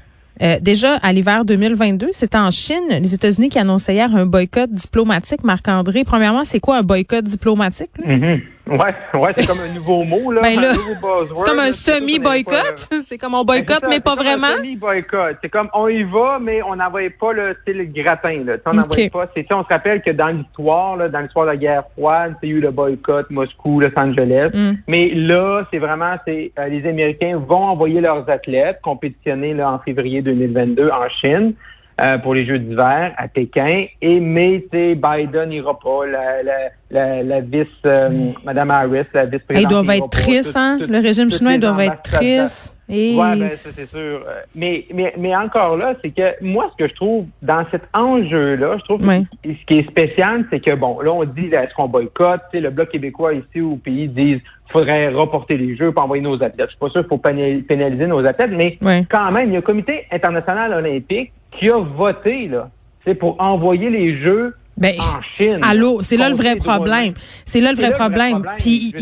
euh, 0.43 0.59
déjà, 0.61 0.97
à 0.97 1.13
l'hiver 1.13 1.45
2022, 1.45 2.09
c'était 2.13 2.39
en 2.39 2.51
Chine, 2.51 2.89
les 2.91 3.15
États-Unis 3.15 3.49
qui 3.49 3.59
annonçaient 3.59 3.95
hier 3.95 4.15
un 4.15 4.27
boycott 4.27 4.71
diplomatique. 4.71 5.45
Marc-André, 5.45 6.05
premièrement, 6.05 6.45
c'est 6.45 6.61
quoi 6.61 6.79
un 6.79 6.83
boycott 6.83 7.25
diplomatique? 7.25 7.91
Mm-hmm. 8.05 8.41
Ouais, 8.69 9.21
ouais, 9.21 9.33
c'est 9.37 9.47
comme 9.47 9.61
un 9.61 9.73
nouveau 9.73 10.05
mot, 10.05 10.31
là. 10.31 10.43
Ben 10.43 10.61
c'est 10.61 11.45
comme 11.45 11.59
un 11.59 11.73
semi-boycott. 11.73 12.89
c'est 13.07 13.19
comme 13.19 13.35
on 13.35 13.45
boycotte, 13.45 13.85
mais 13.89 14.01
pas 14.01 14.15
vraiment. 14.15 14.57
Semi-boycott. 14.57 15.37
C'est 15.43 15.49
comme 15.49 15.69
on 15.73 15.89
y 15.89 16.03
va, 16.03 16.39
mais 16.41 16.63
on 16.63 16.77
n'envoie 16.77 17.11
pas 17.19 17.33
le 17.33 17.57
style 17.63 17.91
gratin, 17.93 18.43
là. 18.45 18.57
on 18.67 18.75
n'envoie 18.75 19.09
pas. 19.11 19.27
C'est 19.35 19.47
on 19.53 19.63
se 19.65 19.69
rappelle 19.69 20.03
que 20.03 20.11
dans 20.11 20.29
l'histoire, 20.29 20.97
là, 20.97 21.09
dans 21.09 21.21
l'histoire 21.21 21.47
de 21.47 21.53
la 21.53 21.57
guerre 21.57 21.85
froide, 21.97 22.35
il 22.43 22.49
y 22.49 22.53
a 22.53 22.57
eu 22.57 22.61
le 22.61 22.71
boycott 22.71 23.31
Moscou, 23.31 23.81
Los 23.81 23.89
Angeles. 23.97 24.51
Mm. 24.53 24.71
Mais 24.87 25.11
là, 25.15 25.67
c'est 25.71 25.79
vraiment, 25.79 26.15
c'est 26.27 26.53
euh, 26.59 26.69
les 26.69 26.87
Américains 26.87 27.39
vont 27.39 27.65
envoyer 27.65 28.01
leurs 28.01 28.29
athlètes 28.29 28.81
compétitionner 28.83 29.55
là, 29.55 29.73
en 29.73 29.79
février 29.79 30.23
2022 30.23 30.91
en 30.91 31.09
Chine. 31.09 31.55
Euh, 32.01 32.17
pour 32.17 32.35
les 32.35 32.47
Jeux 32.47 32.61
d'hiver 32.61 33.13
à 33.17 33.27
Pékin. 33.27 33.87
Et 34.01 34.21
mais, 34.21 34.65
Biden 34.73 35.49
n'ira 35.49 35.77
pas. 35.77 36.07
La, 36.07 36.43
la, 36.45 36.53
la, 36.93 37.23
la 37.25 37.41
vice, 37.41 37.67
euh, 37.87 38.31
Madame 38.45 38.71
Harris, 38.71 39.07
la 39.13 39.27
vice-présidente. 39.27 39.63
Ils 39.63 39.69
doivent 39.69 39.91
être 39.91 40.11
tristes, 40.11 40.57
hein? 40.57 40.79
le 40.81 40.99
régime 41.01 41.29
chinois 41.29 41.59
doit 41.59 41.85
être 41.85 42.03
triste. 42.03 42.77
Et... 42.89 43.17
Ouais, 43.17 43.37
ben, 43.37 43.49
ça, 43.49 43.71
c'est 43.71 43.87
sûr. 43.87 44.25
Mais, 44.55 44.87
mais, 44.95 45.13
mais 45.19 45.35
encore 45.35 45.77
là, 45.77 45.95
c'est 46.01 46.11
que 46.11 46.43
moi, 46.43 46.71
ce 46.73 46.85
que 46.85 46.89
je 46.89 46.95
trouve 46.95 47.27
dans 47.43 47.65
cet 47.71 47.83
enjeu-là, 47.93 48.77
je 48.79 48.85
trouve 48.85 49.01
que 49.01 49.25
ce 49.45 49.67
qui 49.67 49.79
est 49.81 49.89
spécial, 49.89 50.47
c'est 50.51 50.61
que, 50.61 50.75
bon, 50.75 51.01
là, 51.01 51.13
on 51.13 51.25
dit, 51.25 51.47
est-ce 51.47 51.75
qu'on 51.75 51.89
boycotte? 51.89 52.43
le 52.55 52.71
Bloc 52.71 52.91
québécois 52.91 53.35
ici 53.35 53.61
au 53.61 53.77
pays 53.77 54.09
disent 54.09 54.41
faudrait 54.71 55.09
reporter 55.09 55.57
les 55.57 55.77
Jeux 55.77 55.93
pour 55.93 56.05
envoyer 56.05 56.23
nos 56.23 56.43
athlètes. 56.43 56.67
Je 56.67 56.71
suis 56.71 56.79
pas 56.79 56.91
sûr 56.91 57.01
qu'il 57.01 57.09
faut 57.09 57.19
pénaliser 57.19 58.07
nos 58.07 58.25
athlètes, 58.25 58.53
mais 58.53 58.79
quand 59.11 59.33
même, 59.33 59.49
il 59.49 59.53
y 59.53 59.57
a 59.57 59.59
un 59.59 59.63
comité 59.63 60.05
international 60.13 60.73
olympique 60.75 61.33
qui 61.53 61.71
a 61.71 61.79
voté 61.79 62.49
là, 62.49 62.71
c'est 63.05 63.15
pour 63.15 63.41
envoyer 63.41 63.91
les 63.91 64.21
Jeux 64.21 64.55
ben, 64.77 64.95
en 65.01 65.21
Chine. 65.37 65.61
Allô, 65.63 66.03
c'est 66.03 66.17
là 66.17 66.29
le 66.29 66.37
vrai 66.37 66.57
problème. 66.57 67.15
C'est 67.45 67.61
là 67.61 67.73
le 67.73 67.77
vrai 67.77 67.91
problème. 67.93 68.43
Puis, 68.59 68.95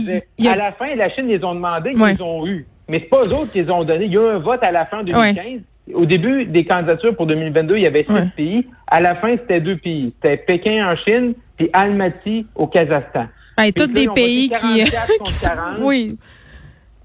à 0.46 0.56
la 0.56 0.72
fin, 0.72 0.94
la 0.94 1.10
Chine 1.10 1.28
les 1.28 1.44
ont 1.44 1.54
demandé, 1.54 1.92
ils 1.94 2.02
les 2.02 2.22
ont 2.22 2.46
eu. 2.46 2.66
Mais 2.88 3.00
c'est 3.00 3.06
pas 3.08 3.22
eux 3.26 3.34
autres 3.34 3.52
qui 3.52 3.62
les 3.62 3.70
ont 3.70 3.84
donnés. 3.84 4.06
Il 4.06 4.12
y 4.12 4.18
a 4.18 4.22
eu 4.22 4.36
un 4.36 4.38
vote 4.38 4.62
à 4.62 4.70
la 4.70 4.86
fin 4.86 5.02
de 5.02 5.12
2015. 5.12 5.60
Au 5.94 6.04
début 6.04 6.46
des 6.46 6.64
candidatures 6.64 7.14
pour 7.14 7.26
2022, 7.26 7.76
il 7.76 7.82
y 7.82 7.86
avait 7.86 8.04
six 8.04 8.30
pays. 8.36 8.66
À 8.86 9.00
la 9.00 9.14
fin, 9.16 9.36
c'était 9.36 9.60
deux 9.60 9.76
pays. 9.76 10.12
C'était 10.16 10.36
Pékin 10.36 10.88
en 10.90 10.96
Chine, 10.96 11.34
puis 11.56 11.68
Almaty 11.72 12.46
au 12.54 12.66
Kazakhstan. 12.66 13.26
Ben, 13.56 13.72
tous 13.72 13.86
des 13.86 14.08
pays 14.08 14.50
qui... 14.50 14.84
oui. 15.80 16.16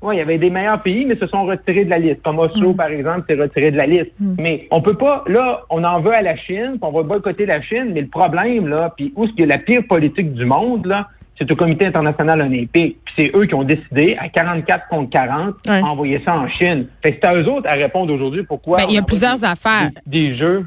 Oui, 0.02 0.16
il 0.16 0.18
y 0.20 0.22
avait 0.22 0.38
des 0.38 0.50
meilleurs 0.50 0.82
pays, 0.82 1.06
mais 1.06 1.16
se 1.16 1.28
sont 1.28 1.44
retirés 1.44 1.86
de 1.86 1.90
la 1.90 2.00
liste. 2.00 2.22
Comme 2.24 2.40
Oslo, 2.40 2.74
mm. 2.74 2.76
par 2.76 2.88
exemple, 2.88 3.26
s'est 3.28 3.40
retiré 3.40 3.72
de 3.72 3.78
la 3.78 3.86
liste. 3.86 4.12
Mm. 4.20 4.36
Mais 4.40 4.68
on 4.72 4.82
peut 4.82 4.96
pas, 4.96 5.24
là, 5.28 5.62
on 5.70 5.84
en 5.84 6.02
veut 6.02 6.16
à 6.16 6.22
la 6.22 6.36
Chine, 6.36 6.78
on 6.82 6.92
va 6.92 7.04
boycotter 7.04 7.46
la 7.46 7.62
Chine, 7.62 7.92
mais 7.94 8.02
le 8.02 8.08
problème, 8.08 8.68
là, 8.68 8.94
puis 8.96 9.14
où 9.16 9.26
est-ce 9.26 9.32
qu'il 9.32 9.42
y 9.42 9.44
a 9.44 9.48
la 9.48 9.60
pire 9.60 9.84
politique 9.88 10.34
du 10.34 10.46
monde, 10.46 10.86
là, 10.88 11.08
c'est 11.38 11.52
au 11.52 11.56
Comité 11.56 11.86
international 11.86 12.42
olympique. 12.42 12.98
Puis 13.04 13.14
c'est 13.18 13.32
eux 13.36 13.46
qui 13.46 13.56
ont 13.56 13.64
décidé, 13.64 14.16
à 14.20 14.30
44 14.30 14.88
contre 14.90 15.10
40, 15.10 15.56
d'envoyer 15.66 16.22
ça 16.24 16.36
en 16.36 16.48
Chine. 16.48 16.88
Fait 17.02 17.14
que 17.14 17.20
c'est 17.22 17.28
à 17.28 17.36
eux 17.36 17.48
autres 17.48 17.68
à 17.68 17.74
répondre 17.74 18.14
aujourd'hui 18.14 18.44
pourquoi. 18.44 18.78
Ben, 18.78 18.86
il 18.90 18.96
y 18.96 19.00
a 19.00 19.04
plusieurs 19.04 19.44
affaires. 19.44 19.90
des 20.06 20.36
jeux. 20.36 20.66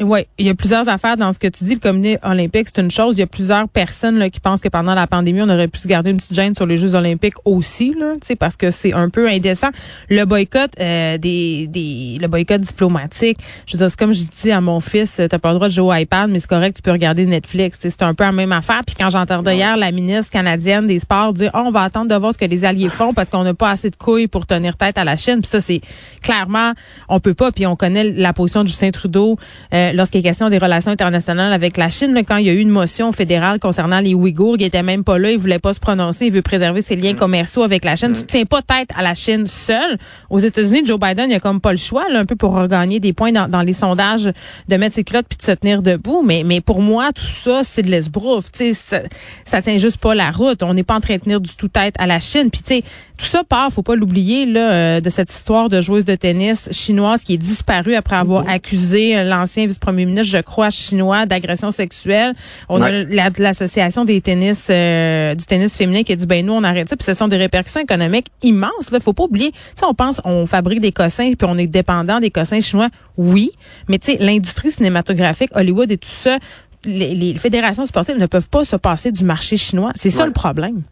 Oui, 0.00 0.26
il 0.38 0.46
y 0.46 0.50
a 0.50 0.54
plusieurs 0.54 0.88
affaires 0.88 1.16
dans 1.16 1.32
ce 1.32 1.38
que 1.38 1.48
tu 1.48 1.64
dis. 1.64 1.74
Le 1.74 1.80
comité 1.80 2.18
olympique, 2.22 2.68
c'est 2.72 2.82
une 2.82 2.90
chose. 2.90 3.16
Il 3.16 3.20
y 3.20 3.24
a 3.24 3.26
plusieurs 3.26 3.68
personnes 3.68 4.18
là, 4.18 4.30
qui 4.30 4.40
pensent 4.40 4.60
que 4.60 4.68
pendant 4.68 4.94
la 4.94 5.06
pandémie, 5.06 5.42
on 5.42 5.48
aurait 5.48 5.68
pu 5.68 5.78
se 5.78 5.88
garder 5.88 6.10
une 6.10 6.16
petite 6.16 6.34
gêne 6.34 6.54
sur 6.54 6.66
les 6.66 6.76
Jeux 6.76 6.94
olympiques 6.94 7.34
aussi, 7.44 7.94
là, 7.98 8.14
parce 8.38 8.56
que 8.56 8.70
c'est 8.70 8.92
un 8.92 9.08
peu 9.08 9.28
indécent. 9.28 9.68
Le 10.08 10.24
boycott 10.24 10.70
euh, 10.80 11.18
des, 11.18 11.66
des 11.68 12.18
le 12.20 12.26
boycott 12.28 12.60
diplomatique, 12.60 13.38
je 13.66 13.72
veux 13.72 13.78
dire, 13.78 13.90
c'est 13.90 13.98
comme 13.98 14.12
je 14.12 14.22
dis 14.42 14.50
à 14.50 14.60
mon 14.60 14.80
fils, 14.80 15.20
t'as 15.28 15.38
pas 15.38 15.50
le 15.50 15.56
droit 15.56 15.68
de 15.68 15.72
jouer 15.72 15.84
au 15.84 15.94
iPad, 15.94 16.30
mais 16.30 16.40
c'est 16.40 16.48
correct, 16.48 16.76
tu 16.76 16.82
peux 16.82 16.92
regarder 16.92 17.26
Netflix. 17.26 17.78
C'est 17.80 18.02
un 18.02 18.14
peu 18.14 18.24
la 18.24 18.32
même 18.32 18.52
affaire. 18.52 18.82
Puis 18.86 18.94
quand 18.98 19.10
j'entendais 19.10 19.56
hier 19.56 19.76
la 19.76 19.92
ministre 19.92 20.30
canadienne 20.30 20.86
des 20.86 20.98
Sports 20.98 21.32
dire 21.32 21.50
oh, 21.54 21.62
on 21.66 21.70
va 21.70 21.82
attendre 21.82 22.08
de 22.08 22.14
voir 22.14 22.32
ce 22.32 22.38
que 22.38 22.44
les 22.44 22.64
alliés 22.64 22.88
font 22.88 23.12
parce 23.14 23.30
qu'on 23.30 23.44
n'a 23.44 23.54
pas 23.54 23.70
assez 23.70 23.90
de 23.90 23.96
couilles 23.96 24.28
pour 24.28 24.46
tenir 24.46 24.76
tête 24.76 24.98
à 24.98 25.04
la 25.04 25.16
Chine. 25.16 25.40
Puis 25.40 25.50
ça, 25.50 25.60
c'est 25.60 25.80
clairement, 26.22 26.72
on 27.08 27.20
peut 27.20 27.34
pas. 27.34 27.52
Puis 27.52 27.66
on 27.66 27.76
connaît 27.76 28.04
la 28.04 28.32
position 28.32 28.64
du 28.64 28.68
Justin 28.68 28.90
Trudeau. 28.90 29.38
Euh, 29.72 29.92
lorsqu'il 29.92 30.20
est 30.20 30.22
question 30.22 30.50
des 30.50 30.58
relations 30.58 30.90
internationales 30.90 31.52
avec 31.52 31.76
la 31.76 31.88
Chine, 31.88 32.14
quand 32.26 32.36
il 32.36 32.46
y 32.46 32.50
a 32.50 32.52
eu 32.52 32.58
une 32.58 32.68
motion 32.68 33.12
fédérale 33.12 33.58
concernant 33.58 34.00
les 34.00 34.14
Ouïghours, 34.14 34.56
il 34.58 34.64
était 34.64 34.82
même 34.82 35.02
pas 35.02 35.18
là, 35.18 35.30
il 35.30 35.38
voulait 35.38 35.58
pas 35.58 35.72
se 35.72 35.80
prononcer, 35.80 36.26
il 36.26 36.32
veut 36.32 36.42
préserver 36.42 36.82
ses 36.82 36.94
liens 36.96 37.14
mm. 37.14 37.16
commerciaux 37.16 37.62
avec 37.62 37.84
la 37.84 37.96
Chine. 37.96 38.10
Mm. 38.10 38.14
Tu 38.14 38.26
tiens 38.26 38.44
pas 38.44 38.60
tête 38.60 38.90
à 38.96 39.02
la 39.02 39.14
Chine 39.14 39.46
seule. 39.46 39.96
Aux 40.28 40.38
États-Unis, 40.38 40.82
Joe 40.84 41.00
Biden, 41.00 41.30
il 41.30 41.34
a 41.34 41.40
comme 41.40 41.60
pas 41.60 41.72
le 41.72 41.78
choix, 41.78 42.04
un 42.12 42.26
peu 42.26 42.36
pour 42.36 42.54
regagner 42.54 43.00
des 43.00 43.12
points 43.12 43.32
dans, 43.32 43.62
les 43.62 43.72
sondages, 43.72 44.30
de 44.68 44.76
mettre 44.76 44.94
ses 44.94 45.04
culottes 45.04 45.26
puis 45.28 45.38
de 45.38 45.42
se 45.42 45.52
tenir 45.52 45.82
debout. 45.82 46.22
Mais, 46.22 46.42
mais 46.44 46.60
pour 46.60 46.82
moi, 46.82 47.12
tout 47.12 47.24
ça, 47.24 47.62
c'est 47.64 47.82
de 47.82 47.90
l'esbrouf. 47.90 48.46
Ça, 48.52 49.00
ça 49.44 49.62
tient 49.62 49.78
juste 49.78 49.96
pas 49.96 50.14
la 50.14 50.30
route. 50.30 50.62
On 50.62 50.74
n'est 50.74 50.82
pas 50.82 50.96
en 50.96 51.00
train 51.00 51.16
de 51.16 51.20
tenir 51.20 51.40
du 51.40 51.54
tout 51.56 51.68
tête 51.68 51.94
à 51.98 52.06
la 52.06 52.20
Chine. 52.20 52.50
Puis 52.50 52.62
tu 52.62 52.74
sais, 52.74 52.84
tout 53.22 53.28
ça 53.28 53.44
part, 53.44 53.72
faut 53.72 53.84
pas 53.84 53.94
l'oublier, 53.94 54.46
là, 54.46 54.72
euh, 54.72 55.00
de 55.00 55.08
cette 55.08 55.30
histoire 55.30 55.68
de 55.68 55.80
joueuse 55.80 56.04
de 56.04 56.16
tennis 56.16 56.68
chinoise 56.72 57.22
qui 57.22 57.34
est 57.34 57.38
disparue 57.38 57.94
après 57.94 58.16
avoir 58.16 58.42
mm-hmm. 58.42 58.54
accusé 58.54 59.16
euh, 59.16 59.22
l'ancien 59.22 59.64
vice-premier 59.64 60.06
ministre, 60.06 60.36
je 60.36 60.42
crois, 60.42 60.70
chinois 60.70 61.24
d'agression 61.24 61.70
sexuelle. 61.70 62.34
On 62.68 62.82
a 62.82 62.90
l'association 63.38 64.04
des 64.04 64.20
tennis, 64.20 64.66
euh, 64.70 65.36
du 65.36 65.44
tennis 65.44 65.76
féminin 65.76 66.02
qui 66.02 66.12
a 66.12 66.16
dit, 66.16 66.26
ben 66.26 66.44
nous, 66.44 66.52
on 66.52 66.64
arrête 66.64 66.88
ça. 66.88 66.96
Puis 66.96 67.04
ce 67.04 67.14
sont 67.14 67.28
des 67.28 67.36
répercussions 67.36 67.82
économiques 67.82 68.26
immenses. 68.42 68.90
Là, 68.90 68.98
faut 68.98 69.12
pas 69.12 69.22
oublier. 69.22 69.52
Tu 69.78 69.84
on 69.84 69.94
pense, 69.94 70.20
on 70.24 70.48
fabrique 70.48 70.80
des 70.80 70.90
cossins 70.90 71.32
puis 71.38 71.48
on 71.48 71.58
est 71.58 71.68
dépendant 71.68 72.18
des 72.18 72.32
cossins 72.32 72.58
chinois. 72.58 72.88
Oui, 73.16 73.52
mais 73.88 74.00
tu 74.00 74.10
sais, 74.10 74.18
l'industrie 74.18 74.72
cinématographique, 74.72 75.50
Hollywood 75.54 75.92
et 75.92 75.96
tout 75.96 76.08
ça, 76.10 76.38
les, 76.84 77.34
fédérations 77.38 77.86
sportives 77.86 78.18
ne 78.18 78.26
peuvent 78.26 78.48
pas 78.48 78.64
se 78.64 78.74
passer 78.74 79.12
du 79.12 79.22
marché 79.22 79.56
chinois. 79.56 79.92
C'est 79.94 80.10
ça 80.10 80.26
le 80.26 80.32
problème. 80.32 80.82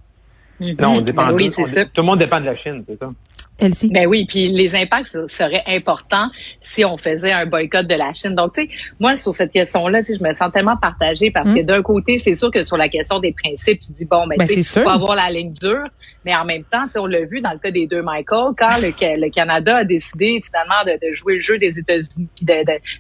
Non, 0.61 0.97
on 0.97 1.01
dépend. 1.01 1.33
Ben 1.33 1.51
tout 1.51 1.63
le 1.97 2.03
monde 2.03 2.19
dépend 2.19 2.41
de 2.41 2.47
la 2.47 2.57
Chine, 2.57 2.85
c'est 2.87 2.99
ça. 2.99 3.11
Elsie. 3.61 3.91
Ben 3.91 4.07
oui, 4.07 4.25
puis 4.27 4.49
les 4.49 4.75
impacts 4.75 5.17
seraient 5.29 5.63
importants 5.67 6.29
si 6.63 6.85
on 6.85 6.97
faisait 6.97 7.33
un 7.33 7.47
boycott 7.47 7.87
de 7.87 7.95
la 7.95 8.13
Chine. 8.13 8.35
Donc, 8.35 8.55
tu 8.55 8.63
sais, 8.63 8.69
moi, 8.99 9.17
sur 9.17 9.33
cette 9.33 9.53
question-là, 9.53 10.03
je 10.03 10.23
me 10.23 10.33
sens 10.33 10.51
tellement 10.53 10.77
partagée 10.77 11.31
parce 11.31 11.51
que 11.51 11.61
hum. 11.61 11.67
d'un 11.67 11.83
côté, 11.83 12.19
c'est 12.19 12.37
sûr 12.37 12.51
que 12.51 12.65
sur 12.65 12.77
la 12.77 12.89
question 12.89 13.21
des 13.21 13.33
principes, 13.33 13.81
tu 13.81 13.93
dis, 13.93 14.05
bon, 14.05 14.27
ben, 14.27 14.37
ben 14.39 14.49
tu 14.49 14.63
peux 14.63 14.87
avoir 14.87 15.15
la 15.15 15.31
ligne 15.31 15.53
dure, 15.53 15.87
mais 16.25 16.35
en 16.35 16.45
même 16.45 16.65
temps, 16.65 16.87
on 16.97 17.07
l'a 17.07 17.25
vu 17.25 17.41
dans 17.41 17.53
le 17.53 17.59
cas 17.59 17.71
des 17.71 17.87
deux 17.87 18.03
Michael, 18.03 18.55
quand 18.59 18.79
le, 18.81 19.31
Canada 19.31 19.79
a 19.79 19.85
décidé 19.85 20.41
finalement 20.45 20.85
de, 20.87 21.13
jouer 21.13 21.35
le 21.35 21.41
jeu 21.41 21.59
des 21.59 21.79
États-Unis 21.79 22.29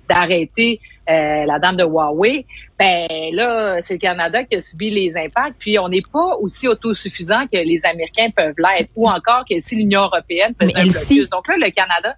d'arrêter 0.08 0.80
euh, 1.08 1.44
la 1.44 1.58
dame 1.58 1.76
de 1.76 1.84
Huawei, 1.84 2.46
ben 2.78 3.06
là, 3.32 3.78
c'est 3.80 3.94
le 3.94 3.98
Canada 4.00 4.44
qui 4.44 4.56
a 4.56 4.60
subi 4.60 4.90
les 4.90 5.16
impacts. 5.16 5.56
Puis 5.58 5.78
on 5.78 5.88
n'est 5.88 6.02
pas 6.12 6.36
aussi 6.40 6.68
autosuffisant 6.68 7.46
que 7.46 7.56
les 7.56 7.80
Américains 7.84 8.28
peuvent 8.34 8.54
l'être, 8.58 8.90
ou 8.96 9.08
encore 9.08 9.44
que 9.48 9.58
si 9.60 9.76
l'Union 9.76 10.02
européenne 10.02 10.54
faisait 10.60 10.76
un 10.76 10.84
blocus. 10.84 11.28
Donc 11.30 11.48
là, 11.48 11.56
le 11.56 11.70
Canada, 11.70 12.14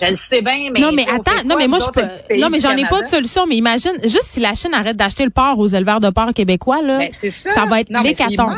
je 0.00 0.10
le 0.10 0.16
sais 0.16 0.42
bien, 0.42 0.70
mais. 0.70 0.80
Non, 0.80 0.92
mais 0.92 1.06
attends, 1.08 1.42
non, 1.44 1.56
mais 1.58 1.68
moi, 1.68 1.78
je 1.80 1.90
peux. 1.90 2.36
Non, 2.38 2.50
mais 2.50 2.60
j'en 2.60 2.76
ai 2.76 2.86
pas 2.86 3.02
de 3.02 3.06
solution, 3.06 3.46
mais 3.46 3.56
imagine, 3.56 3.94
juste 4.02 4.24
si 4.24 4.40
la 4.40 4.54
Chine 4.54 4.74
arrête 4.74 4.96
d'acheter 4.96 5.24
le 5.24 5.30
porc 5.30 5.58
aux 5.58 5.68
éleveurs 5.68 6.00
de 6.00 6.10
porc 6.10 6.34
québécois, 6.34 6.82
là. 6.82 6.98
Ben, 6.98 7.10
ça. 7.12 7.50
ça. 7.50 7.64
va 7.64 7.80
être 7.80 7.90
l'hécatombe. 8.02 8.56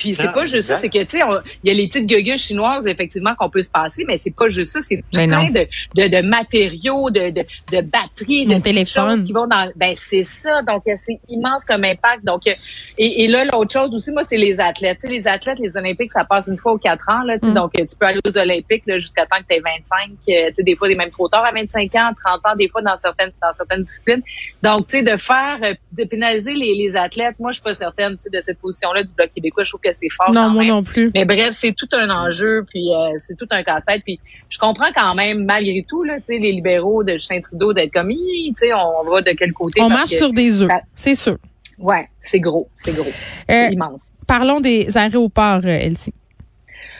Puis 0.00 0.16
c'est 0.16 0.32
pas 0.32 0.46
juste 0.46 0.68
ça, 0.68 0.76
c'est 0.76 0.88
que 0.88 1.02
tu 1.04 1.18
sais, 1.18 1.24
il 1.62 1.68
y 1.68 1.70
a 1.70 1.74
les 1.74 1.86
petites 1.88 2.06
gueugues 2.06 2.38
chinoises 2.38 2.86
effectivement 2.86 3.34
qu'on 3.34 3.50
peut 3.50 3.62
se 3.62 3.68
passer, 3.68 4.04
mais 4.08 4.16
c'est 4.16 4.34
pas 4.34 4.48
juste 4.48 4.72
ça, 4.72 4.80
c'est 4.80 5.04
plein 5.12 5.26
de, 5.26 5.66
de, 5.94 6.08
de, 6.08 6.26
matériaux, 6.26 7.10
de, 7.10 7.28
de, 7.28 7.44
de 7.70 7.80
batteries, 7.82 8.46
de 8.46 8.58
téléphones 8.60 9.22
qui 9.22 9.32
vont 9.32 9.46
dans. 9.46 9.70
Ben 9.76 9.92
c'est 9.96 10.22
ça, 10.22 10.62
donc 10.62 10.84
c'est 10.86 11.20
immense 11.28 11.66
comme 11.66 11.84
impact. 11.84 12.24
Donc 12.24 12.46
et, 12.46 12.56
et 12.96 13.28
là 13.28 13.44
l'autre 13.44 13.72
chose 13.72 13.94
aussi, 13.94 14.10
moi 14.10 14.22
c'est 14.24 14.38
les 14.38 14.58
athlètes. 14.58 15.00
Tu 15.02 15.08
sais, 15.08 15.14
les 15.14 15.28
athlètes, 15.28 15.58
les 15.58 15.76
Olympiques, 15.76 16.12
ça 16.12 16.24
passe 16.24 16.46
une 16.46 16.56
fois 16.56 16.72
aux 16.72 16.78
quatre 16.78 17.06
ans 17.10 17.22
là. 17.24 17.36
Mm. 17.42 17.52
Donc 17.52 17.72
tu 17.74 17.84
peux 17.98 18.06
aller 18.06 18.20
aux 18.26 18.38
Olympiques 18.38 18.84
jusqu'à 18.86 19.26
temps 19.26 19.36
que 19.38 19.46
tu 19.50 19.56
aies 19.56 19.60
25. 19.60 20.10
Tu 20.26 20.32
sais, 20.32 20.62
des 20.62 20.76
fois 20.76 20.88
des 20.88 20.94
même 20.94 21.10
trop 21.10 21.28
tard 21.28 21.44
à 21.44 21.52
25 21.52 21.94
ans, 21.96 22.12
30 22.24 22.40
ans, 22.46 22.56
des 22.56 22.70
fois 22.70 22.80
dans 22.80 22.96
certaines 22.96 23.32
dans 23.42 23.52
certaines 23.52 23.82
disciplines. 23.82 24.22
Donc 24.62 24.86
tu 24.86 24.96
sais 24.96 25.02
de 25.02 25.16
faire 25.18 25.58
de 25.92 26.04
pénaliser 26.04 26.54
les, 26.54 26.74
les 26.74 26.96
athlètes, 26.96 27.38
moi 27.38 27.50
je 27.50 27.56
suis 27.56 27.62
pas 27.62 27.74
certaine 27.74 28.14
de 28.14 28.40
cette 28.42 28.58
position 28.58 28.92
là 28.92 29.02
du 29.02 29.12
bloc 29.12 29.30
québécois. 29.30 29.64
Je 29.64 29.70
trouve 29.70 29.80
que 29.80 29.89
c'est 29.98 30.08
fort. 30.10 30.32
Non, 30.34 30.50
moi 30.50 30.64
non 30.64 30.82
plus. 30.82 31.10
Mais 31.14 31.24
bref, 31.24 31.56
c'est 31.58 31.72
tout 31.72 31.88
un 31.92 32.10
enjeu, 32.10 32.64
puis 32.68 32.90
euh, 32.90 33.16
c'est 33.18 33.36
tout 33.36 33.46
un 33.50 33.62
casse-tête. 33.62 34.02
Puis 34.04 34.20
je 34.48 34.58
comprends 34.58 34.92
quand 34.94 35.14
même, 35.14 35.44
malgré 35.44 35.84
tout, 35.88 36.02
là, 36.02 36.18
les 36.28 36.52
libéraux 36.52 37.02
de 37.04 37.12
Justin 37.12 37.40
Trudeau 37.40 37.72
d'être 37.72 37.92
comme, 37.92 38.08
tu 38.10 38.52
sais, 38.54 38.72
on 38.72 39.10
va 39.10 39.22
de 39.22 39.32
quel 39.32 39.52
côté. 39.52 39.80
On 39.82 39.88
marche 39.88 40.12
sur 40.12 40.32
des 40.32 40.62
œufs, 40.62 40.70
c'est 40.94 41.14
sûr. 41.14 41.36
Ouais, 41.78 42.08
c'est 42.20 42.40
gros, 42.40 42.68
c'est 42.76 42.94
gros, 42.94 43.06
c'est 43.48 43.68
euh, 43.68 43.72
immense. 43.72 44.02
Parlons 44.26 44.60
des 44.60 44.96
aéroports, 44.96 45.64
euh, 45.64 45.78
Elsie. 45.80 46.12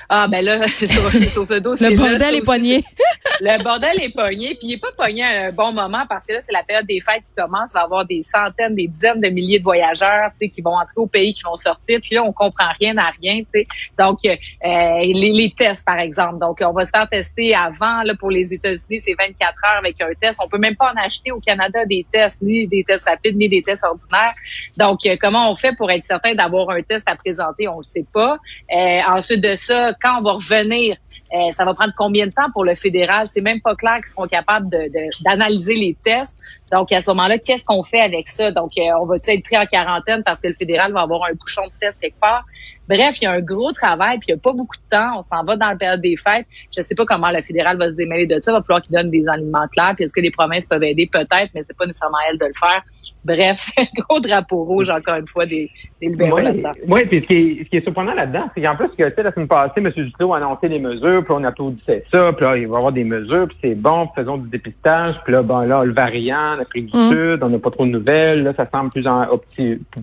Ah, 0.09 0.27
ben 0.29 0.45
là, 0.45 0.67
sur, 0.69 1.47
ce 1.47 1.59
dossier 1.59 1.91
Le 1.91 1.97
bordel 1.97 2.35
est 2.35 2.45
pogné. 2.45 2.85
le 3.41 3.63
bordel 3.63 4.03
est 4.03 4.15
pogné, 4.15 4.55
puis 4.57 4.69
il 4.69 4.73
est 4.75 4.81
pas 4.81 4.93
pogné 4.97 5.23
à 5.25 5.47
un 5.47 5.53
bon 5.53 5.73
moment 5.73 6.05
parce 6.09 6.25
que 6.27 6.33
là, 6.33 6.41
c'est 6.41 6.53
la 6.53 6.63
période 6.63 6.87
des 6.87 7.01
fêtes 7.01 7.23
qui 7.25 7.33
commence. 7.37 7.71
Il 7.71 7.75
va 7.75 7.81
y 7.81 7.85
avoir 7.85 8.05
des 8.05 8.23
centaines, 8.23 8.75
des 8.75 8.89
dizaines 8.89 9.21
de 9.21 9.29
milliers 9.29 9.59
de 9.59 9.65
voyageurs, 9.65 10.31
tu 10.33 10.47
sais, 10.47 10.49
qui 10.49 10.63
vont 10.63 10.75
entrer 10.75 10.95
au 10.97 11.07
pays, 11.07 11.33
qui 11.33 11.43
vont 11.43 11.57
sortir. 11.57 12.01
Puis 12.01 12.15
là, 12.15 12.23
on 12.23 12.33
comprend 12.33 12.71
rien 12.81 12.97
à 12.99 13.11
rien, 13.21 13.43
tu 13.43 13.61
sais. 13.61 13.67
Donc, 13.99 14.19
euh, 14.25 14.35
les, 14.63 15.31
les, 15.33 15.51
tests, 15.51 15.85
par 15.85 15.99
exemple. 15.99 16.39
Donc, 16.39 16.59
on 16.61 16.73
va 16.73 16.85
se 16.85 16.91
faire 16.91 17.09
tester 17.09 17.55
avant, 17.55 18.03
là, 18.03 18.15
pour 18.19 18.31
les 18.31 18.53
États-Unis, 18.53 19.01
c'est 19.05 19.15
24 19.19 19.49
heures 19.67 19.79
avec 19.79 20.01
un 20.01 20.13
test. 20.21 20.39
On 20.43 20.49
peut 20.49 20.59
même 20.59 20.77
pas 20.77 20.93
en 20.93 21.05
acheter 21.05 21.33
au 21.33 21.41
Canada 21.41 21.85
des 21.87 22.07
tests, 22.11 22.43
ni 22.43 22.67
des 22.67 22.85
tests 22.85 23.09
rapides, 23.09 23.37
ni 23.37 23.49
des 23.49 23.63
tests 23.63 23.85
ordinaires. 23.85 24.35
Donc, 24.77 25.01
euh, 25.07 25.17
comment 25.21 25.51
on 25.51 25.57
fait 25.57 25.75
pour 25.77 25.91
être 25.91 26.05
certain 26.05 26.35
d'avoir 26.35 26.71
un 26.71 26.83
test 26.83 27.09
à 27.09 27.17
présenter? 27.17 27.69
On 27.69 27.79
le 27.79 27.85
sait 27.85 28.07
pas. 28.13 28.39
Euh, 28.73 29.01
ensuite 29.09 29.41
de 29.41 29.53
ça, 29.55 29.80
quand 30.03 30.19
on 30.19 30.23
va 30.23 30.33
revenir, 30.33 30.97
euh, 31.33 31.53
ça 31.53 31.65
va 31.65 31.75
prendre 31.75 31.93
combien 31.97 32.27
de 32.27 32.33
temps 32.33 32.51
pour 32.53 32.65
le 32.65 32.75
fédéral? 32.75 33.27
C'est 33.33 33.41
même 33.41 33.61
pas 33.61 33.77
clair 33.77 33.97
qu'ils 33.97 34.07
seront 34.07 34.27
capables 34.27 34.69
d'analyser 35.25 35.77
les 35.77 35.97
tests. 36.05 36.35
Donc, 36.73 36.91
à 36.91 37.01
ce 37.01 37.11
moment-là, 37.11 37.39
qu'est-ce 37.39 37.65
qu'on 37.65 37.85
fait 37.85 38.01
avec 38.01 38.29
ça? 38.29 38.51
Donc, 38.51 38.73
euh, 38.77 38.83
on 39.01 39.07
va 39.07 39.17
être 39.17 39.45
pris 39.45 39.57
en 39.57 39.65
quarantaine 39.65 40.23
parce 40.25 40.41
que 40.41 40.49
le 40.49 40.55
fédéral 40.55 40.93
va 40.93 41.03
avoir 41.03 41.25
un 41.25 41.35
bouchon 41.35 41.63
de 41.63 41.73
test 41.81 42.01
quelque 42.01 42.19
part? 42.19 42.45
Bref, 42.89 43.19
il 43.21 43.25
y 43.25 43.27
a 43.29 43.33
un 43.33 43.41
gros 43.41 43.71
travail, 43.73 44.19
puis 44.19 44.27
il 44.31 44.35
n'y 44.35 44.41
a 44.41 44.43
pas 44.43 44.53
beaucoup 44.53 44.77
de 44.77 44.97
temps. 44.97 45.19
On 45.19 45.23
s'en 45.23 45.45
va 45.45 45.57
dans 45.57 45.69
la 45.69 45.77
période 45.77 46.01
des 46.01 46.17
fêtes. 46.17 46.47
Je 46.75 46.81
ne 46.81 46.85
sais 46.85 46.97
pas 46.97 47.05
comment 47.05 47.31
le 47.31 47.41
fédéral 47.43 47.79
va 47.79 47.89
se 47.91 47.95
démêler 47.95 48.27
de 48.27 48.41
ça. 48.43 48.51
Il 48.51 48.55
va 48.55 48.63
falloir 48.63 48.83
qu'il 48.83 48.93
donne 48.93 49.11
des 49.11 49.29
alignements 49.29 49.69
clairs. 49.69 49.93
Puis 49.95 50.07
est-ce 50.07 50.13
que 50.13 50.21
les 50.21 50.33
provinces 50.33 50.67
peuvent 50.67 50.83
aider? 50.83 51.09
Peut-être, 51.13 51.51
mais 51.55 51.63
c'est 51.65 51.77
pas 51.77 51.87
nécessairement 51.87 52.19
elles 52.29 52.39
de 52.39 52.47
le 52.47 52.55
faire. 52.55 52.83
Bref, 53.25 53.71
gros 53.97 54.21
drapeau 54.21 54.65
rouge, 54.65 54.89
encore 54.89 55.17
une 55.17 55.29
fois, 55.29 55.45
des, 55.45 55.71
des 56.01 56.09
libéraux 56.09 56.39
là-dedans. 56.39 56.73
Oui, 56.89 57.05
puis 57.05 57.21
ce 57.21 57.27
qui 57.27 57.35
est, 57.35 57.65
ce 57.65 57.69
qui 57.69 57.77
est 57.77 57.85
surprenant 57.85 58.15
là-dedans, 58.15 58.49
c'est 58.55 58.63
qu'en 58.63 58.77
plus, 58.77 58.89
que, 58.89 59.09
tu 59.09 59.15
sais, 59.15 59.23
la 59.23 59.33
semaine 59.33 59.49
passée, 59.49 59.73
M. 59.77 59.91
Duclos 59.91 60.33
a 60.33 60.39
annoncé 60.39 60.69
les 60.69 60.79
mesures, 60.79 61.23
puis 61.25 61.35
on 61.37 61.45
applaudissait 61.45 62.05
ça, 62.13 62.33
puis 62.33 62.45
là, 62.45 62.57
il 62.57 62.67
va 62.67 62.75
y 62.75 62.79
avoir 62.79 62.93
des 62.93 63.05
mesures, 63.05 63.47
puis 63.49 63.59
c'est 63.63 63.75
bon, 63.75 64.09
faisons 64.15 64.39
du 64.39 64.49
dépistage, 64.49 65.17
puis 65.25 65.33
là, 65.33 65.43
bon, 65.43 65.61
là, 65.61 65.85
le 65.85 65.93
variant, 65.93 66.57
l'Afrique 66.57 66.87
du 66.87 66.97
mm. 66.97 67.11
Sud, 67.11 67.43
on 67.43 67.51
n'a 67.51 67.59
pas 67.59 67.71
trop 67.71 67.85
de 67.85 67.91
nouvelles, 67.91 68.43
là, 68.43 68.55
ça 68.57 68.67
semble 68.73 68.91
plus, 68.91 69.07
en, 69.07 69.27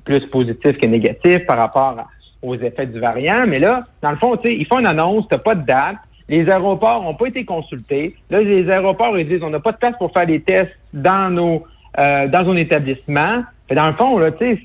plus 0.05 0.25
positif 0.27 0.77
que 0.77 0.85
négatif 0.85 1.45
par 1.47 1.57
rapport 1.57 1.97
aux 2.43 2.55
effets 2.55 2.85
du 2.85 2.99
variant, 2.99 3.45
mais 3.47 3.59
là, 3.59 3.83
dans 4.01 4.11
le 4.11 4.17
fond, 4.17 4.37
tu 4.37 4.49
sais, 4.49 4.55
ils 4.55 4.65
font 4.67 4.79
une 4.79 4.85
annonce, 4.85 5.27
t'as 5.27 5.39
pas 5.39 5.55
de 5.55 5.65
date, 5.65 5.97
les 6.29 6.49
aéroports 6.49 7.01
n'ont 7.03 7.13
pas 7.13 7.27
été 7.27 7.45
consultés. 7.45 8.15
Là, 8.29 8.41
les 8.41 8.69
aéroports, 8.69 9.17
ils 9.17 9.27
disent, 9.27 9.43
on 9.43 9.49
n'a 9.49 9.59
pas 9.59 9.71
de 9.71 9.77
place 9.77 9.95
pour 9.97 10.11
faire 10.11 10.27
des 10.27 10.41
tests 10.41 10.73
dans 10.93 11.29
nos 11.29 11.63
euh, 11.99 12.27
dans 12.27 12.49
un 12.49 12.55
établissement. 12.55 13.39
dans 13.73 13.87
le 13.87 13.93
fond, 13.93 14.17
là, 14.19 14.29
c'est 14.39 14.59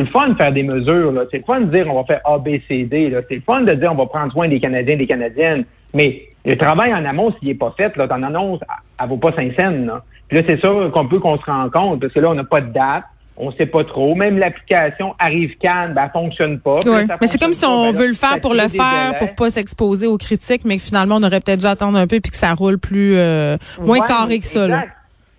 le 0.00 0.06
fun 0.06 0.28
de 0.28 0.34
faire 0.34 0.52
des 0.52 0.62
mesures. 0.62 1.26
C'est 1.30 1.38
le 1.38 1.44
fun 1.44 1.60
de 1.60 1.66
dire 1.66 1.86
on 1.88 1.94
va 1.94 2.04
faire 2.04 2.20
A, 2.24 2.38
B, 2.38 2.58
C, 2.68 2.84
D. 2.84 3.16
C'est 3.28 3.36
le 3.36 3.42
fun 3.42 3.62
de 3.62 3.72
dire 3.74 3.92
on 3.92 3.96
va 3.96 4.06
prendre 4.06 4.32
soin 4.32 4.48
des 4.48 4.60
Canadiens 4.60 4.94
et 4.94 4.98
des 4.98 5.06
Canadiennes. 5.06 5.64
Mais 5.94 6.22
le 6.44 6.56
travail 6.56 6.92
en 6.92 7.04
amont, 7.04 7.32
s'il 7.38 7.48
n'est 7.48 7.54
pas 7.54 7.74
fait, 7.76 7.96
là, 7.96 8.08
ton 8.08 8.22
annonce, 8.22 8.60
elle, 8.98 9.06
ne 9.06 9.10
vaut 9.10 9.18
pas 9.18 9.32
cinq 9.32 9.52
cents. 9.58 9.70
Là. 9.70 10.02
Puis 10.28 10.38
là, 10.38 10.44
c'est 10.48 10.60
ça 10.60 10.68
qu'on 10.92 11.06
peut 11.06 11.20
qu'on 11.20 11.38
se 11.38 11.44
rend 11.44 11.68
compte, 11.70 12.00
parce 12.00 12.12
que 12.12 12.20
là, 12.20 12.30
on 12.30 12.34
n'a 12.34 12.44
pas 12.44 12.60
de 12.60 12.72
date. 12.72 13.04
On 13.34 13.50
sait 13.50 13.66
pas 13.66 13.82
trop. 13.82 14.14
Même 14.14 14.38
l'application 14.38 15.14
arrive 15.18 15.56
can, 15.56 15.92
ben, 15.94 16.04
elle 16.04 16.10
fonctionne 16.12 16.60
pas. 16.60 16.80
mais 17.18 17.26
c'est 17.26 17.40
comme 17.40 17.54
si 17.54 17.64
on 17.64 17.90
ben 17.90 17.98
veut 17.98 18.08
le 18.08 18.12
faire 18.12 18.38
pour 18.40 18.52
le 18.52 18.68
faire, 18.68 19.16
pour 19.18 19.34
pas 19.34 19.48
s'exposer 19.48 20.06
aux 20.06 20.18
critiques, 20.18 20.66
mais 20.66 20.76
que 20.76 20.82
finalement, 20.82 21.16
on 21.16 21.22
aurait 21.22 21.40
peut-être 21.40 21.60
dû 21.60 21.66
attendre 21.66 21.96
un 21.96 22.06
peu 22.06 22.20
puis 22.20 22.30
que 22.30 22.36
ça 22.36 22.52
roule 22.52 22.78
plus, 22.78 23.16
euh, 23.16 23.56
moins 23.80 24.00
carré 24.00 24.38
que 24.38 24.44
ça. 24.44 24.68
Là. 24.68 24.84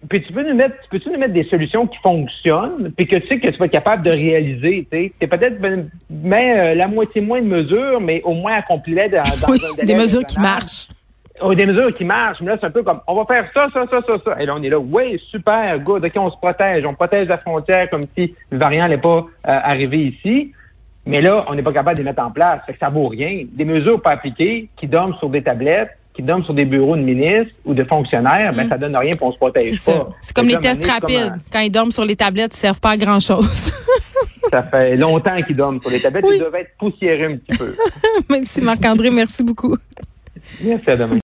Puis 0.10 0.22
tu 0.22 0.34
peux 0.34 0.48
nous 0.48 0.56
mettre, 0.56 0.76
tu 0.84 0.90
peux-tu 0.90 1.10
nous 1.10 1.20
mettre 1.20 1.34
des 1.34 1.44
solutions 1.44 1.88
qui 1.88 1.98
fonctionnent, 2.00 2.92
puis 2.96 3.08
que 3.08 3.16
tu 3.18 3.28
sais 3.28 3.40
que 3.40 3.50
tu 3.50 3.58
vas 3.58 3.66
être 3.66 3.72
capable 3.72 4.04
de 4.04 4.12
réaliser, 4.12 4.88
tu 4.92 4.98
sais? 4.98 5.14
C'est 5.20 5.28
peut-être 5.28 5.58
mais 6.10 6.60
euh, 6.60 6.76
la 6.76 6.88
moitié 6.88 7.22
moins 7.22 7.42
de 7.42 7.48
mesures, 7.48 8.02
mais 8.02 8.22
au 8.24 8.34
moins 8.34 8.54
accomplir 8.54 9.10
dans, 9.10 9.24
dans 9.24 9.54
un 9.54 9.86
Des 9.86 9.96
mesures 9.96 10.26
qui 10.26 10.40
marchent. 10.40 10.88
Oh, 11.42 11.56
des 11.56 11.66
mesures 11.66 11.94
qui 11.96 12.06
marchent. 12.06 12.42
Mais 12.42 12.52
là, 12.52 12.58
c'est 12.60 12.68
un 12.68 12.72
peu 12.72 12.84
comme 12.84 13.02
on 13.08 13.16
va 13.16 13.26
faire 13.26 13.50
ça, 13.56 13.68
ça, 13.74 13.86
ça, 13.90 14.02
ça, 14.06 14.14
ça. 14.24 14.42
Et 14.42 14.46
là, 14.46 14.54
on 14.56 14.62
est 14.62 14.70
là, 14.70 14.80
oui, 14.80 15.20
super, 15.30 15.80
good, 15.80 16.06
OK, 16.06 16.12
on 16.16 16.30
se 16.30 16.38
protège. 16.38 16.86
On 16.86 16.94
protège 16.94 17.28
la 17.28 17.40
frontière 17.40 17.90
comme 17.90 18.04
si 18.16 18.36
le 18.52 18.58
variant 18.58 18.84
n'allait 18.84 19.02
pas 19.02 19.18
euh, 19.18 19.26
arriver 19.44 20.06
ici. 20.06 20.52
Mais 21.06 21.22
là, 21.22 21.44
on 21.48 21.56
n'est 21.56 21.64
pas 21.64 21.74
capable 21.74 21.98
de 21.98 22.04
les 22.04 22.10
mettre 22.10 22.24
en 22.24 22.32
place. 22.32 22.62
Fait 22.66 22.74
que 22.74 22.80
ça 22.80 22.90
vaut 22.90 23.08
rien. 23.08 23.46
Des 23.52 23.66
mesures 23.66 24.02
pas 24.02 24.12
appliquées 24.12 24.70
qui 24.78 24.88
dorment 24.88 25.16
sur 25.16 25.30
des 25.30 25.42
tablettes, 25.42 25.98
qui 26.13 26.22
dorment 26.22 26.43
sur 26.43 26.53
des 26.53 26.65
bureaux 26.65 26.96
de 26.96 27.01
ministres 27.01 27.53
ou 27.65 27.74
de 27.74 27.84
fonctionnaires, 27.84 28.53
ben, 28.53 28.65
mm. 28.65 28.70
ça 28.70 28.77
donne 28.77 28.96
rien 28.96 29.12
pour 29.17 29.27
on 29.27 29.32
se 29.32 29.38
protège 29.38 29.84
pas. 29.84 30.10
C'est 30.22 30.36
comme 30.36 30.48
les 30.48 30.60
tests 30.60 30.86
rapides. 30.86 31.34
Quand 31.51 31.60
ils 31.60 31.72
dorment 31.72 31.91
sur 31.91 32.05
les 32.05 32.15
tablettes, 32.15 32.55
ils 32.55 32.60
servent 32.60 32.79
pas 32.79 32.91
à 32.91 32.98
grand 32.98 33.20
chose. 33.20 33.74
ça 34.51 34.62
fait 34.62 34.96
longtemps 34.96 35.41
qu'ils 35.41 35.58
dorment 35.58 35.82
sur 35.82 35.89
les 35.89 36.00
tablettes. 36.00 36.25
Ils 36.32 36.39
doivent 36.39 36.55
être 36.55 36.72
poussiéreux 36.77 37.34
un 37.34 37.38
petit 37.38 37.58
peu. 37.58 37.75
merci 38.29 38.62
Marc-André. 38.62 39.10
Merci 39.10 39.43
beaucoup. 39.43 39.75
Merci 40.62 40.89
à 40.89 40.98
demain. 40.98 41.10